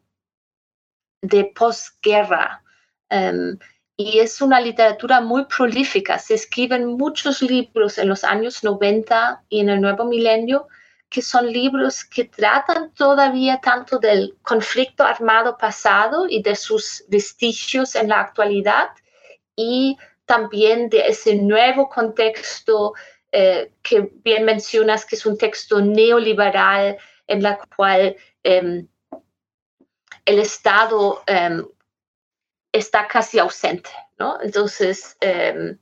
[1.22, 2.62] de posguerra
[3.10, 3.58] um,
[3.96, 6.18] y es una literatura muy prolífica.
[6.18, 10.68] Se escriben muchos libros en los años 90 y en el nuevo milenio
[11.08, 17.94] que son libros que tratan todavía tanto del conflicto armado pasado y de sus vestigios
[17.94, 18.88] en la actualidad
[19.54, 22.94] y también de ese nuevo contexto
[23.32, 28.88] eh, que bien mencionas, que es un texto neoliberal en la cual em,
[30.24, 31.66] el Estado em,
[32.72, 34.40] está casi ausente, ¿no?
[34.42, 35.78] Entonces, em,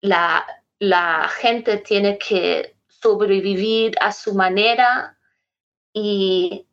[0.00, 0.46] la,
[0.78, 5.18] la gente tiene que sobrevivir a su manera
[5.92, 6.66] y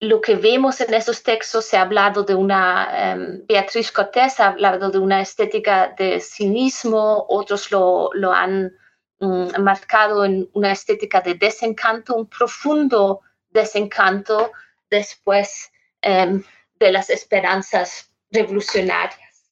[0.00, 4.48] lo que vemos en esos textos, se ha hablado de una, um, Beatriz Cortés ha
[4.48, 8.72] hablado de una estética de cinismo, otros lo, lo han
[9.20, 14.52] um, marcado en una estética de desencanto, un profundo desencanto
[14.90, 15.70] después
[16.06, 16.42] um,
[16.78, 19.50] de las esperanzas revolucionarias.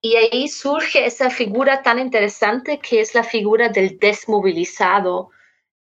[0.00, 5.30] Y ahí surge esa figura tan interesante que es la figura del desmovilizado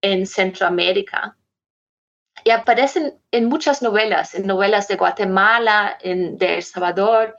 [0.03, 1.37] en Centroamérica
[2.45, 7.37] y aparecen en muchas novelas, en novelas de Guatemala, en, de El Salvador,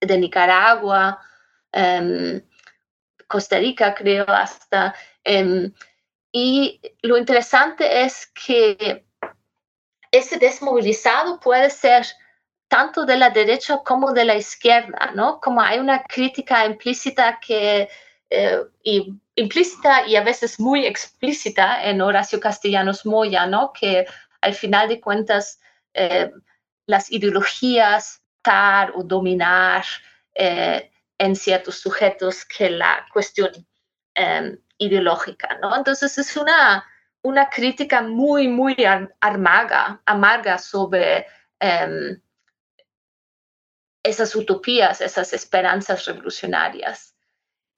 [0.00, 1.20] de Nicaragua,
[1.72, 2.42] em,
[3.26, 4.94] Costa Rica, creo, hasta.
[5.24, 5.72] Em,
[6.32, 9.06] y lo interesante es que
[10.10, 12.06] ese desmovilizado puede ser
[12.68, 15.40] tanto de la derecha como de la izquierda, ¿no?
[15.40, 17.88] Como hay una crítica implícita que,
[18.30, 23.72] eh, y implícita y a veces muy explícita en Horacio Castellanos Moya, ¿no?
[23.72, 24.06] Que
[24.40, 25.60] al final de cuentas
[25.94, 26.30] eh,
[26.86, 29.84] las ideologías dar o dominar
[30.34, 33.50] eh, en ciertos sujetos que la cuestión
[34.14, 35.74] em, ideológica, ¿no?
[35.74, 36.84] Entonces es una,
[37.22, 38.76] una crítica muy, muy
[39.20, 41.26] amarga, amarga sobre
[41.58, 42.20] em,
[44.02, 47.15] esas utopías, esas esperanzas revolucionarias.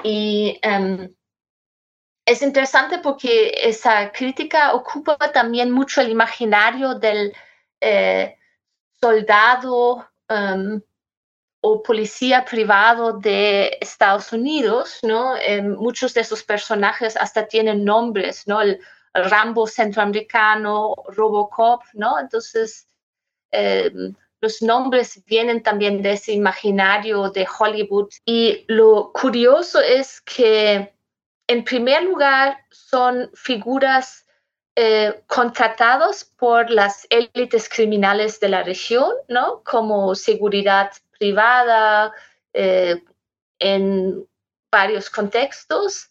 [0.02, 1.14] Y em,
[2.26, 7.32] es interesante porque esa crítica ocupa también mucho el imaginario del
[7.80, 8.36] eh,
[9.00, 10.80] soldado em,
[11.60, 15.36] o policía privado de Estados Unidos, ¿no?
[15.36, 18.60] Em, muchos de esos personajes hasta tienen nombres, ¿no?
[18.60, 18.80] El,
[19.14, 22.20] Rambo centroamericano, Robocop, ¿no?
[22.20, 22.86] Entonces,
[24.40, 28.08] los nombres vienen también de ese imaginario de Hollywood.
[28.24, 30.94] Y lo curioso es que,
[31.46, 34.26] en primer lugar, son figuras
[34.76, 39.62] eh, contratados por las élites criminales de la región, ¿no?
[39.64, 42.12] Como seguridad privada
[42.52, 43.02] eh,
[43.58, 44.24] en
[44.70, 46.10] varios contextos,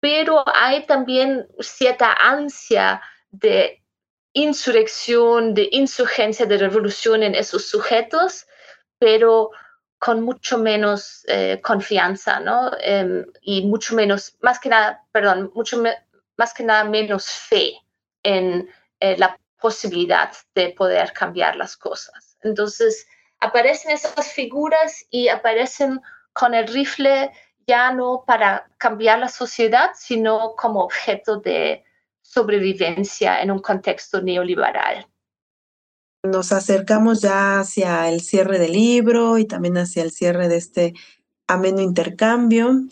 [0.00, 3.81] pero hay también cierta ansia de
[4.32, 8.46] insurrección, de insurgencia, de revolución en esos sujetos,
[8.98, 9.50] pero
[9.98, 12.72] con mucho menos eh, confianza, ¿no?
[12.80, 15.82] Em, y mucho menos, más que nada, perdón, mucho
[16.36, 17.74] más que nada menos fe
[18.22, 18.68] en
[19.00, 22.36] eh, la posibilidad de poder cambiar las cosas.
[22.42, 23.06] Entonces,
[23.38, 26.00] aparecen esas figuras y aparecen
[26.32, 27.30] con el rifle
[27.66, 31.84] ya no para cambiar la sociedad, sino como objeto de
[32.32, 35.06] sobrevivencia en un contexto neoliberal.
[36.24, 40.94] Nos acercamos ya hacia el cierre del libro y también hacia el cierre de este
[41.46, 42.84] ameno intercambio.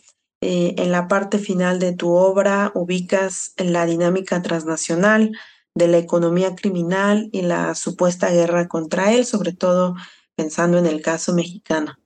[0.42, 5.32] Eh, en la parte final de tu obra ubicas la dinámica transnacional
[5.74, 9.94] de la economía criminal y la supuesta guerra contra él, sobre todo
[10.34, 11.96] pensando en el caso mexicano.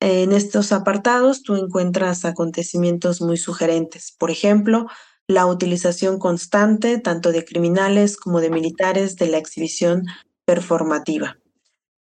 [0.00, 4.86] En estos apartados tú encuentras acontecimientos muy sugerentes, por ejemplo,
[5.28, 10.06] la utilización constante tanto de criminales como de militares de la exhibición
[10.46, 11.36] performativa.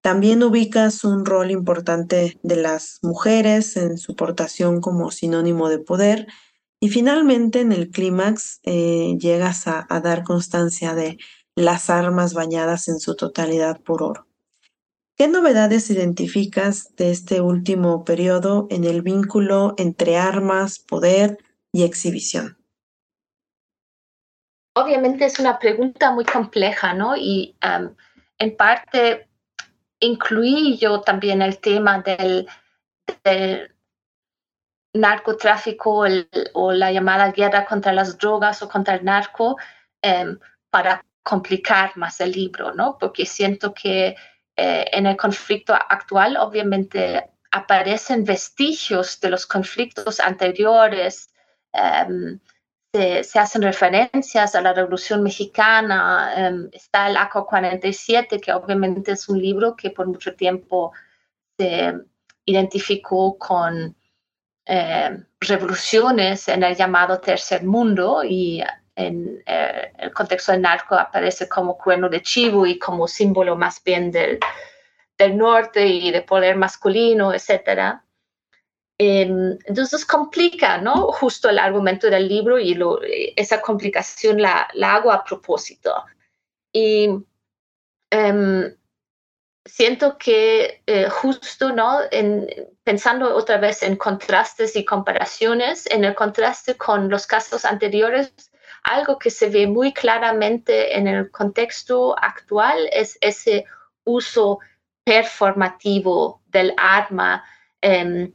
[0.02, 6.28] También ubicas un rol importante de las mujeres en su portación como sinónimo de poder.
[6.80, 11.18] Y finalmente, en el clímax, eh, llegas a, a dar constancia de
[11.56, 14.28] las armas bañadas en su totalidad por oro.
[15.18, 21.40] ¿Qué novedades identificas de este último periodo en el vínculo entre armas, poder
[21.74, 22.57] y exhibición?
[24.78, 27.16] Obviamente es una pregunta muy compleja, ¿no?
[27.18, 27.56] Y
[28.38, 29.28] en parte
[30.00, 32.48] incluí yo también el tema del,
[34.94, 36.06] narcotráfico
[36.54, 39.58] o la llamada guerra contra las drogas o contra el narco
[40.02, 40.38] em,
[40.70, 42.98] para complicar más el libro, ¿no?
[43.00, 44.16] Porque siento que
[44.56, 51.32] eh, en el conflicto actual obviamente aparecen vestigios de los conflictos anteriores.
[52.98, 59.12] Em, se, hacen referencias a la Revolución Mexicana, em, está el ACO 47, que obviamente
[59.12, 60.92] es un libro que por mucho tiempo
[61.58, 61.94] se
[62.46, 63.96] identificó con
[64.66, 68.62] em, revoluciones en el llamado Tercer Mundo y
[68.96, 73.82] en eh, el contexto del narco aparece como cuerno de chivo y como símbolo más
[73.84, 74.40] bien del,
[75.18, 78.04] del norte y de poder masculino, etcétera.
[79.00, 81.12] Em, entonces complica, ¿no?
[81.12, 82.76] Justo el argumento del libro y
[83.36, 85.94] esa complicación la, hago a propósito.
[86.74, 87.10] Y
[88.10, 88.76] em,
[89.66, 92.00] siento que eh, justo, ¿no?
[92.10, 92.48] En,
[92.84, 98.34] pensando otra vez en contrastes y comparaciones, en el contraste con los casos anteriores,
[98.84, 103.66] algo que se ve muy claramente en el contexto actual es ese
[104.06, 104.60] uso
[105.04, 107.44] performativo del arma.
[107.82, 108.34] Em,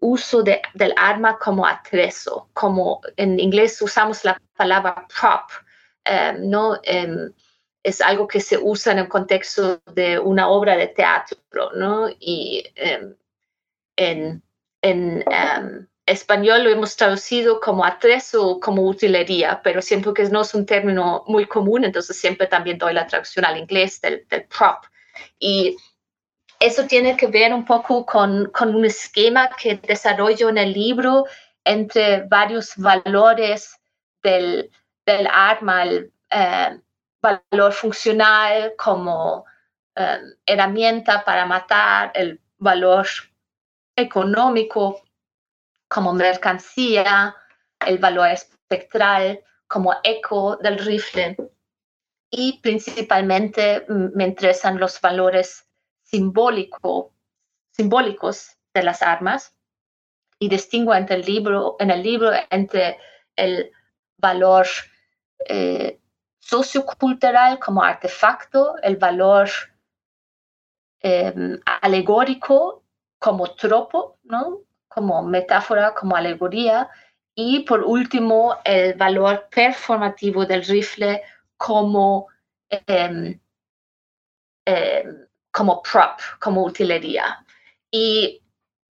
[0.00, 5.50] uso del arma como atrezo, como en inglés usamos la palabra prop,
[6.04, 6.78] em, ¿no?
[6.82, 7.32] Em,
[7.82, 11.38] es algo que se usa en el contexto de una obra de teatro,
[11.74, 12.08] ¿no?
[12.18, 13.16] Y em,
[13.96, 14.42] en,
[14.82, 15.24] en
[16.06, 21.24] español lo hemos traducido como atrezo, como utilería, pero siento que no es un término
[21.26, 24.84] muy común, entonces siempre también doy la traducción al inglés del, del prop.
[25.38, 25.76] Y
[26.60, 31.24] eso tiene que ver un poco con, un esquema que desarrollo en el libro
[31.64, 33.78] entre varios valores
[34.22, 34.70] del,
[35.30, 36.80] arma, el eh,
[37.20, 39.44] valor funcional como
[39.94, 43.06] eh, herramienta para matar, el valor
[43.96, 45.02] económico
[45.88, 47.34] como mercancía,
[47.86, 51.36] el valor espectral como eco del rifle.
[52.30, 55.67] Y principalmente me interesan los valores
[56.10, 57.12] simbólico,
[57.70, 59.54] simbólicos de las armas
[60.38, 62.98] y distingo entre el libro, en el libro entre
[63.36, 63.70] el
[64.16, 64.66] valor
[65.48, 66.00] eh,
[66.38, 69.50] sociocultural como artefacto, el valor
[71.00, 72.84] em, alegórico
[73.18, 74.62] como tropo, ¿no?
[74.88, 76.88] como metáfora, como alegoría,
[77.34, 81.22] y por último, el valor performativo del rifle
[81.56, 82.26] como,
[82.70, 83.38] em,
[84.64, 87.44] em, como prop, como utilería.
[87.90, 88.42] Y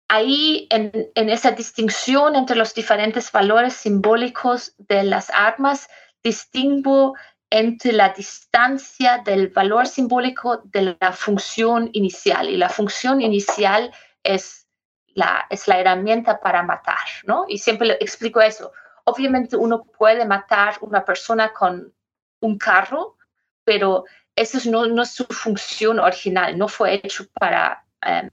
[0.08, 5.88] ahí, en, esa distinción entre los diferentes valores simbólicos de las armas,
[6.24, 7.16] distingo
[7.49, 12.49] entre la distancia del valor simbólico de la función inicial.
[12.49, 13.93] Y la función inicial
[14.24, 14.68] es
[15.08, 17.45] la, es la herramienta para matar, ¿no?
[17.47, 18.72] Y siempre explico eso.
[19.05, 21.93] Obviamente uno puede matar una persona con
[22.41, 23.16] un carro,
[23.64, 24.03] pero
[24.38, 28.29] eso no, no es su función original, no fue hecho para um,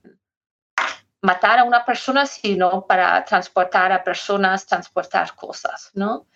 [1.21, 6.27] matar a una persona, sino para transportar a personas, transportar cosas, ¿no?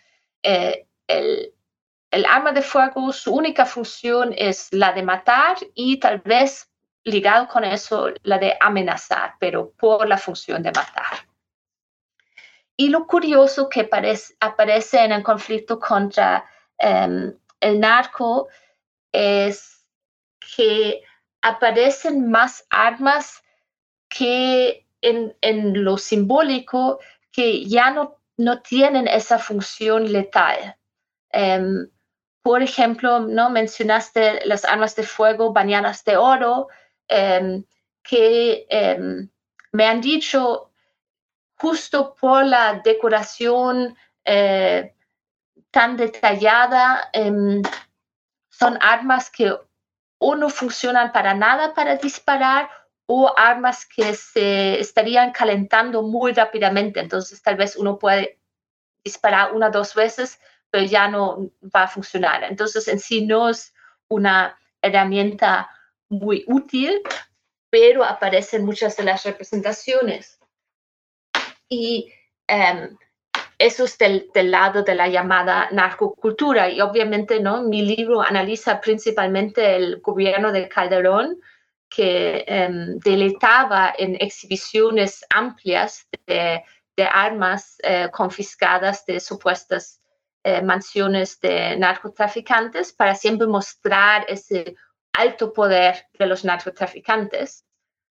[0.42, 1.54] Eh, el,
[2.10, 6.68] el arma de fuego, su única función es la de matar y tal vez
[7.04, 11.28] ligado con eso la de amenazar, pero por la función de matar.
[12.76, 13.88] Y lo curioso que
[14.40, 16.44] aparece en el conflicto contra
[16.82, 18.48] um, el narco
[19.12, 19.86] es
[20.56, 21.02] que
[21.42, 23.42] aparecen más armas
[24.10, 27.00] que en, en lo simbólico
[27.32, 30.76] que ya no, no tienen esa función letal.
[31.34, 31.88] Um,
[32.42, 33.50] por ejemplo, ¿no?
[33.50, 36.68] mencionaste las armas de fuego bañadas de oro,
[37.10, 37.64] um,
[38.02, 39.30] que um,
[39.72, 40.72] me han dicho
[41.56, 44.94] justo por la decoración eh,
[45.72, 47.10] tan detallada,
[48.60, 49.56] son armas que
[50.18, 52.70] o no funcionan para nada para disparar
[53.06, 57.00] o armas que se estarían calentando muy rápidamente.
[57.00, 58.40] Entonces tal vez uno puede
[59.04, 60.40] disparar una o dos veces,
[60.70, 62.44] pero ya no va a funcionar.
[62.44, 63.74] Entonces, en sí no es
[64.10, 65.70] una herramienta
[66.10, 67.02] muy útil,
[67.70, 70.40] pero aparecen muchas de las representaciones.
[71.70, 72.12] Y
[72.48, 72.98] um,
[73.60, 76.70] eso es del, lado de la llamada narcocultura.
[76.70, 77.62] Y obviamente, ¿no?
[77.64, 81.40] Mi libro analiza principalmente el gobierno de Calderón,
[81.90, 86.64] que um, deleitaba en exhibiciones amplias de,
[86.96, 90.00] de armas eh, confiscadas de supuestas
[90.44, 94.76] eh, mansiones de narcotraficantes para siempre mostrar ese
[95.12, 97.66] alto poder de los narcotraficantes,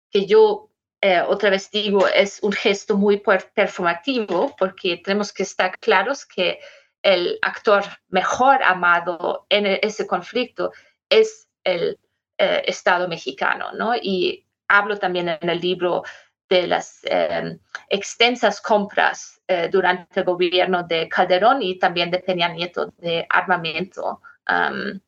[0.10, 0.70] que yo
[1.04, 6.60] eh, otra vez digo es un gesto muy performativo porque tenemos que estar claros que
[7.02, 10.72] el actor mejor amado en ese conflicto
[11.10, 12.00] es el
[12.38, 13.94] eh, Estado mexicano, ¿no?
[13.96, 16.04] Y hablo también en el libro
[16.48, 22.48] de las eh, extensas compras eh, durante el gobierno de Calderón y también de Peña
[22.48, 25.00] Nieto de armamento um,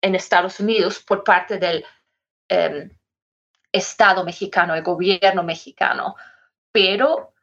[0.00, 1.84] en Estados Unidos por parte del
[2.50, 2.90] um,
[3.74, 6.14] Estado mexicano, el gobierno mexicano.
[6.72, 7.34] Pero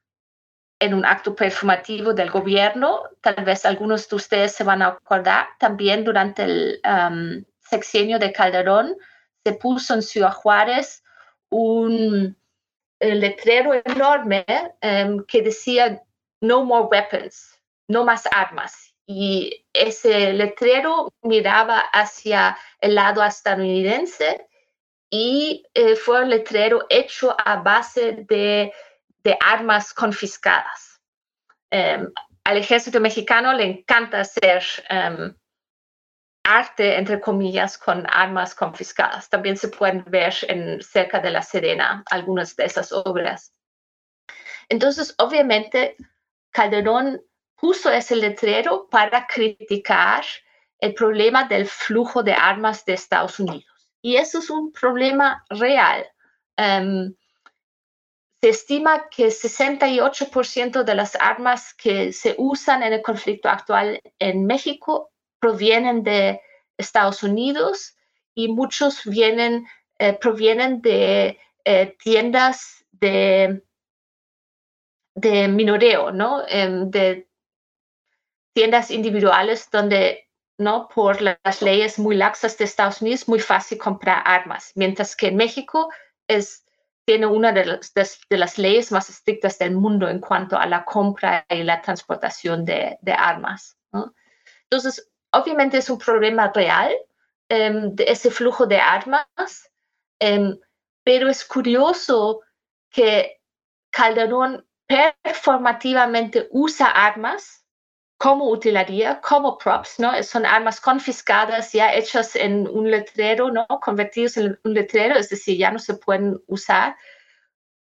[0.79, 5.49] en un acto performativo del gobierno, tal vez algunos de ustedes se van a acordar,
[5.59, 8.95] también durante el um, sexenio de Calderón
[9.43, 11.03] se puso en Ciudad Juárez
[11.49, 12.35] un
[12.99, 14.45] letrero enorme
[14.81, 16.01] um, que decía
[16.39, 18.95] no more weapons, no más armas.
[19.05, 24.47] Y ese letrero miraba hacia el lado estadounidense
[25.11, 28.73] y eh, fue un letrero hecho a base de,
[29.23, 31.01] de armas confiscadas.
[31.69, 32.11] Um,
[32.45, 35.35] al ejército mexicano le encanta hacer um,
[36.43, 39.29] arte, entre comillas, con armas confiscadas.
[39.29, 43.53] También se pueden ver en, cerca de la Serena algunas de esas obras.
[44.69, 45.97] Entonces, obviamente,
[46.51, 47.21] Calderón
[47.57, 50.23] puso ese letrero para criticar
[50.79, 53.70] el problema del flujo de armas de Estados Unidos.
[54.01, 56.05] Y eso es un problema real.
[56.57, 57.13] Um,
[58.41, 64.47] se estima que 68% de las armas que se usan en el conflicto actual en
[64.47, 66.41] México provienen de
[66.75, 67.95] Estados Unidos
[68.33, 69.67] y muchos vienen,
[69.99, 73.63] eh, provienen de eh, tiendas de,
[75.15, 76.43] de minoreo, ¿no?
[76.47, 77.27] Em, de
[78.53, 80.27] tiendas individuales donde,
[80.61, 80.87] ¿no?
[80.87, 85.89] Por las leyes muy laxas de Estados Unidos, muy fácil comprar armas, mientras que México
[86.27, 86.65] es,
[87.03, 87.79] tiene una de,
[88.29, 92.63] de, las leyes más estrictas del mundo en cuanto a la compra y la transportación
[92.63, 93.75] de, de armas.
[93.91, 94.13] ¿no?
[94.69, 96.93] Entonces, obviamente es un problema real
[97.49, 99.25] um, de ese flujo de armas,
[100.19, 100.59] um,
[101.03, 102.41] pero es curioso
[102.91, 103.41] que
[103.89, 107.60] Calderón performativamente usa armas
[108.21, 110.21] como utilería, como props, ¿no?
[110.21, 113.65] Son armas confiscadas ya hechas en un letrero, ¿no?
[113.81, 116.95] Convertidos en un letrero, es decir, ya no se pueden usar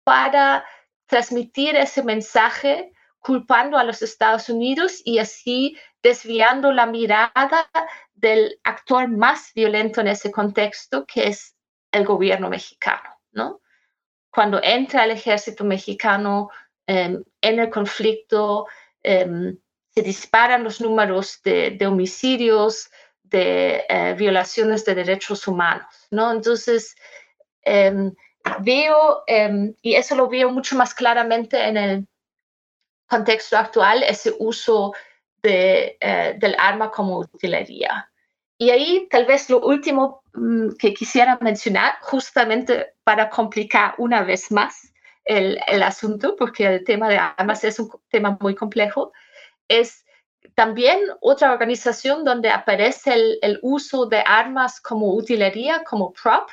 [0.04, 0.64] para
[1.06, 7.68] transmitir ese mensaje culpando a los Estados Unidos y así desviando la mirada
[8.14, 11.56] del actor más violento en ese contexto, que es
[11.90, 13.60] el gobierno mexicano, ¿no?
[14.30, 16.48] Cuando entra el ejército mexicano
[16.86, 18.68] em, en el conflicto,
[19.02, 19.58] em,
[19.98, 22.88] se disparan los números de, homicidios,
[23.24, 26.30] de eh, violaciones de derechos humanos, ¿no?
[26.30, 26.94] Entonces,
[27.62, 28.14] em,
[28.60, 32.06] veo, em, y eso lo veo mucho más claramente en el
[33.08, 34.92] contexto actual, ese uso
[35.42, 38.08] eh, del arma como utilería.
[38.56, 44.52] Y ahí tal vez lo último mm, que quisiera mencionar, justamente para complicar una vez
[44.52, 44.92] más
[45.24, 49.12] el, asunto, porque el tema de armas es un tema muy complejo,
[49.68, 50.04] es
[50.54, 56.48] también otra organización donde aparece el, uso de armas como utilería, como prop,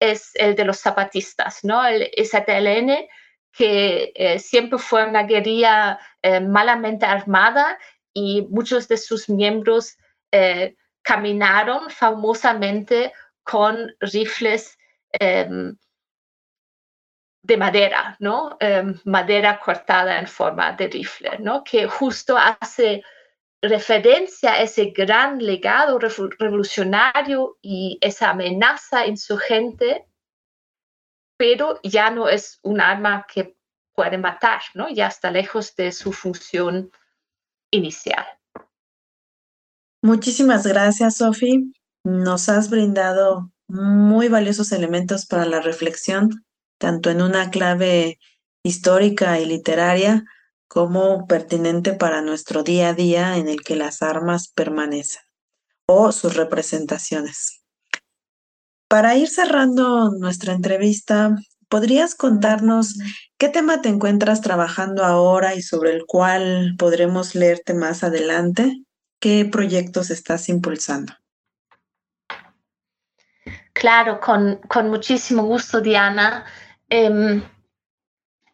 [0.00, 1.84] es el de los zapatistas, ¿no?
[1.86, 3.08] El ZLN,
[3.52, 7.78] que eh, siempre fue una guerrilla eh, malamente armada
[8.12, 9.96] y muchos de sus miembros
[10.32, 14.76] eh, caminaron famosamente con rifles
[15.12, 15.76] em,
[17.46, 18.56] de madera, ¿no?
[18.60, 21.62] Em, madera cortada en forma de rifle, ¿no?
[21.62, 23.02] Que justo hace
[23.62, 30.06] referencia a ese gran legado revolucionario y esa amenaza insurgente,
[31.38, 33.56] pero ya no es un arma que
[33.94, 34.88] puede matar, ¿no?
[34.90, 36.90] Ya está lejos de su función
[37.70, 38.26] inicial.
[40.02, 41.72] Muchísimas gracias, Sofi.
[42.04, 46.45] Nos has brindado muy valiosos elementos para la reflexión,
[46.78, 48.18] tanto en una clave
[48.62, 50.24] histórica y literaria,
[50.68, 55.22] como pertinente para nuestro día a día en el que las armas permanecen
[55.86, 57.62] o sus representaciones.
[58.88, 61.34] Para ir cerrando nuestra entrevista,
[61.68, 62.98] ¿podrías contarnos
[63.38, 68.82] qué tema te encuentras trabajando ahora y sobre el cual podremos leerte más adelante?
[69.20, 71.14] ¿Qué proyectos estás impulsando?
[73.72, 76.44] Claro, con, muchísimo gusto, Diana.
[76.88, 77.42] Em,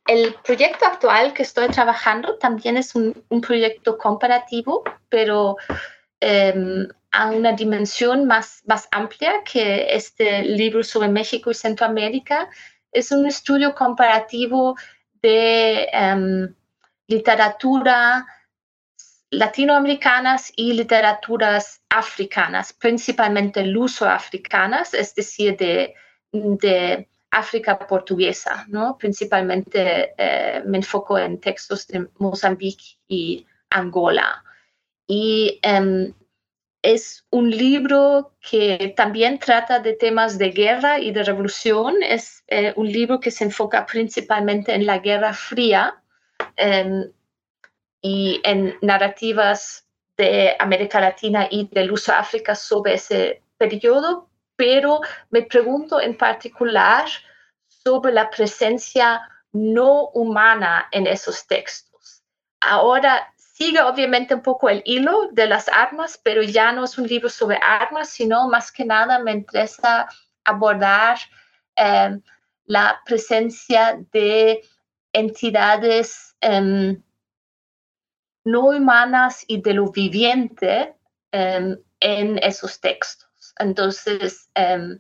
[0.07, 5.57] el proyecto actual que estoy trabajando también es un, proyecto comparativo, pero
[6.20, 12.49] em, a una dimensión más, más amplia que este libro sobre México y Centroamérica.
[12.91, 14.76] Es un estudio comparativo
[15.22, 16.55] de em,
[17.07, 18.26] literatura
[19.30, 25.95] latinoamericanas y literaturas africanas, principalmente luso-africanas, es decir, de,
[26.33, 28.99] de África portuguesa, ¿no?
[28.99, 34.45] Principalmente eh, me enfoco en textos de Mozambique y Angola.
[35.07, 36.12] Y em,
[36.83, 42.03] es un libro que también trata de temas de guerra y de revolución.
[42.03, 46.03] Es eh, un libro que se enfoca principalmente en la Guerra Fría
[46.57, 47.11] em,
[48.03, 49.87] y en narrativas
[50.18, 54.28] de América Latina y del uso África sobre ese periodo,
[54.62, 55.00] pero
[55.30, 57.06] me pregunto en particular
[57.66, 62.22] sobre la presencia no humana en esos textos.
[62.60, 67.08] Ahora sigue obviamente un poco el hilo de las armas, pero ya no es un
[67.08, 70.06] libro sobre armas, sino más que nada me interesa
[70.44, 71.18] abordar
[71.74, 72.20] eh,
[72.66, 74.62] la presencia de
[75.12, 77.02] entidades em,
[78.44, 80.94] no humanas y de lo viviente
[81.32, 83.32] em, en esos textos.
[83.59, 84.98] Entonces, em,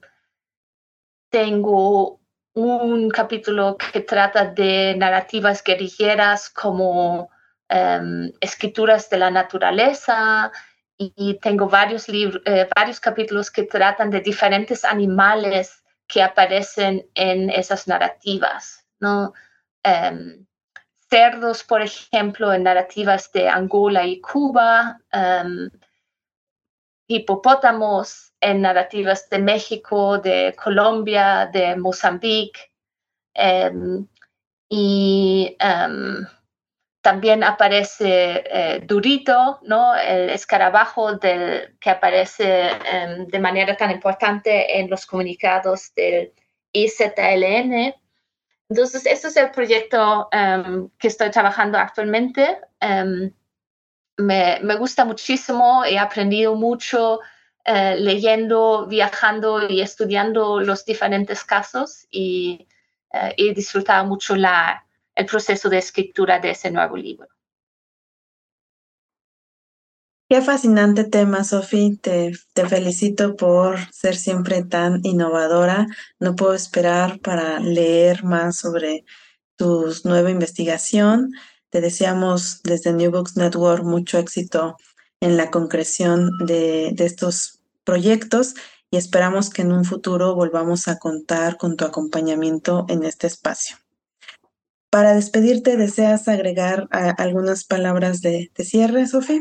[1.30, 2.20] tengo
[2.54, 7.30] un capítulo que trata de narrativas guerrilleras como
[7.68, 10.52] em, escrituras de la naturaleza
[10.98, 17.88] y, tengo varios, eh, varios capítulos que tratan de diferentes animales que aparecen en esas
[17.88, 18.86] narrativas.
[19.00, 19.32] ¿no?
[21.10, 24.98] cerdos, por ejemplo, en narrativas de Angola y Cuba,
[27.06, 32.70] hipopótamos en narrativas de México, de Colombia, de Mozambique.
[33.34, 34.06] Em,
[34.68, 36.26] y em,
[37.00, 39.94] también aparece eh, Durito, ¿no?
[39.96, 46.32] el escarabajo que aparece em, de manera tan importante en los comunicados del
[46.72, 47.94] IZLN.
[48.68, 50.28] Entonces, este es el proyecto
[50.98, 52.58] que estoy trabajando actualmente
[54.18, 57.20] me, me, gusta muchísimo, he aprendido mucho
[57.64, 62.66] eh, leyendo, viajando y estudiando los diferentes casos y
[63.12, 64.84] eh, he disfrutado mucho la,
[65.14, 67.28] el proceso de escritura de ese nuevo libro.
[70.28, 71.98] Qué fascinante tema, Sofi.
[71.98, 75.86] Te, te felicito por ser siempre tan innovadora.
[76.18, 79.04] No puedo esperar para leer más sobre
[79.56, 81.32] tu nueva investigación.
[81.70, 84.76] Te deseamos desde New Books Network mucho éxito
[85.22, 88.54] en la concreción de, de estos proyectos
[88.90, 93.76] y esperamos que en un futuro volvamos a contar con tu acompañamiento en este espacio.
[94.90, 99.40] Para despedirte, ¿deseas agregar algunas palabras de, de cierre, Sofía?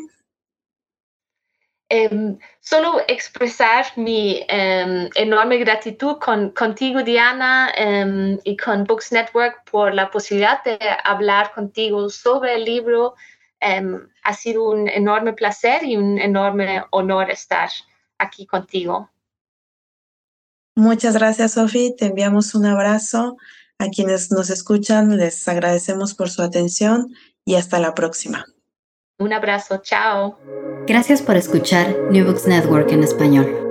[1.89, 9.69] Em, solo expresar mi em, enorme gratitud con, contigo, Diana, em, y con Books Network
[9.69, 13.15] por la posibilidad de hablar contigo sobre el libro.
[13.61, 17.69] Ha sido un enorme placer y un enorme honor estar
[18.17, 19.09] aquí contigo.
[20.75, 21.95] Muchas gracias, Sofi.
[21.97, 23.37] Te enviamos un abrazo.
[23.77, 27.13] A quienes nos escuchan, les agradecemos por su atención
[27.45, 28.45] y hasta la próxima.
[29.17, 30.39] Un abrazo, chao.
[30.87, 33.70] Gracias por escuchar New Books Network en español.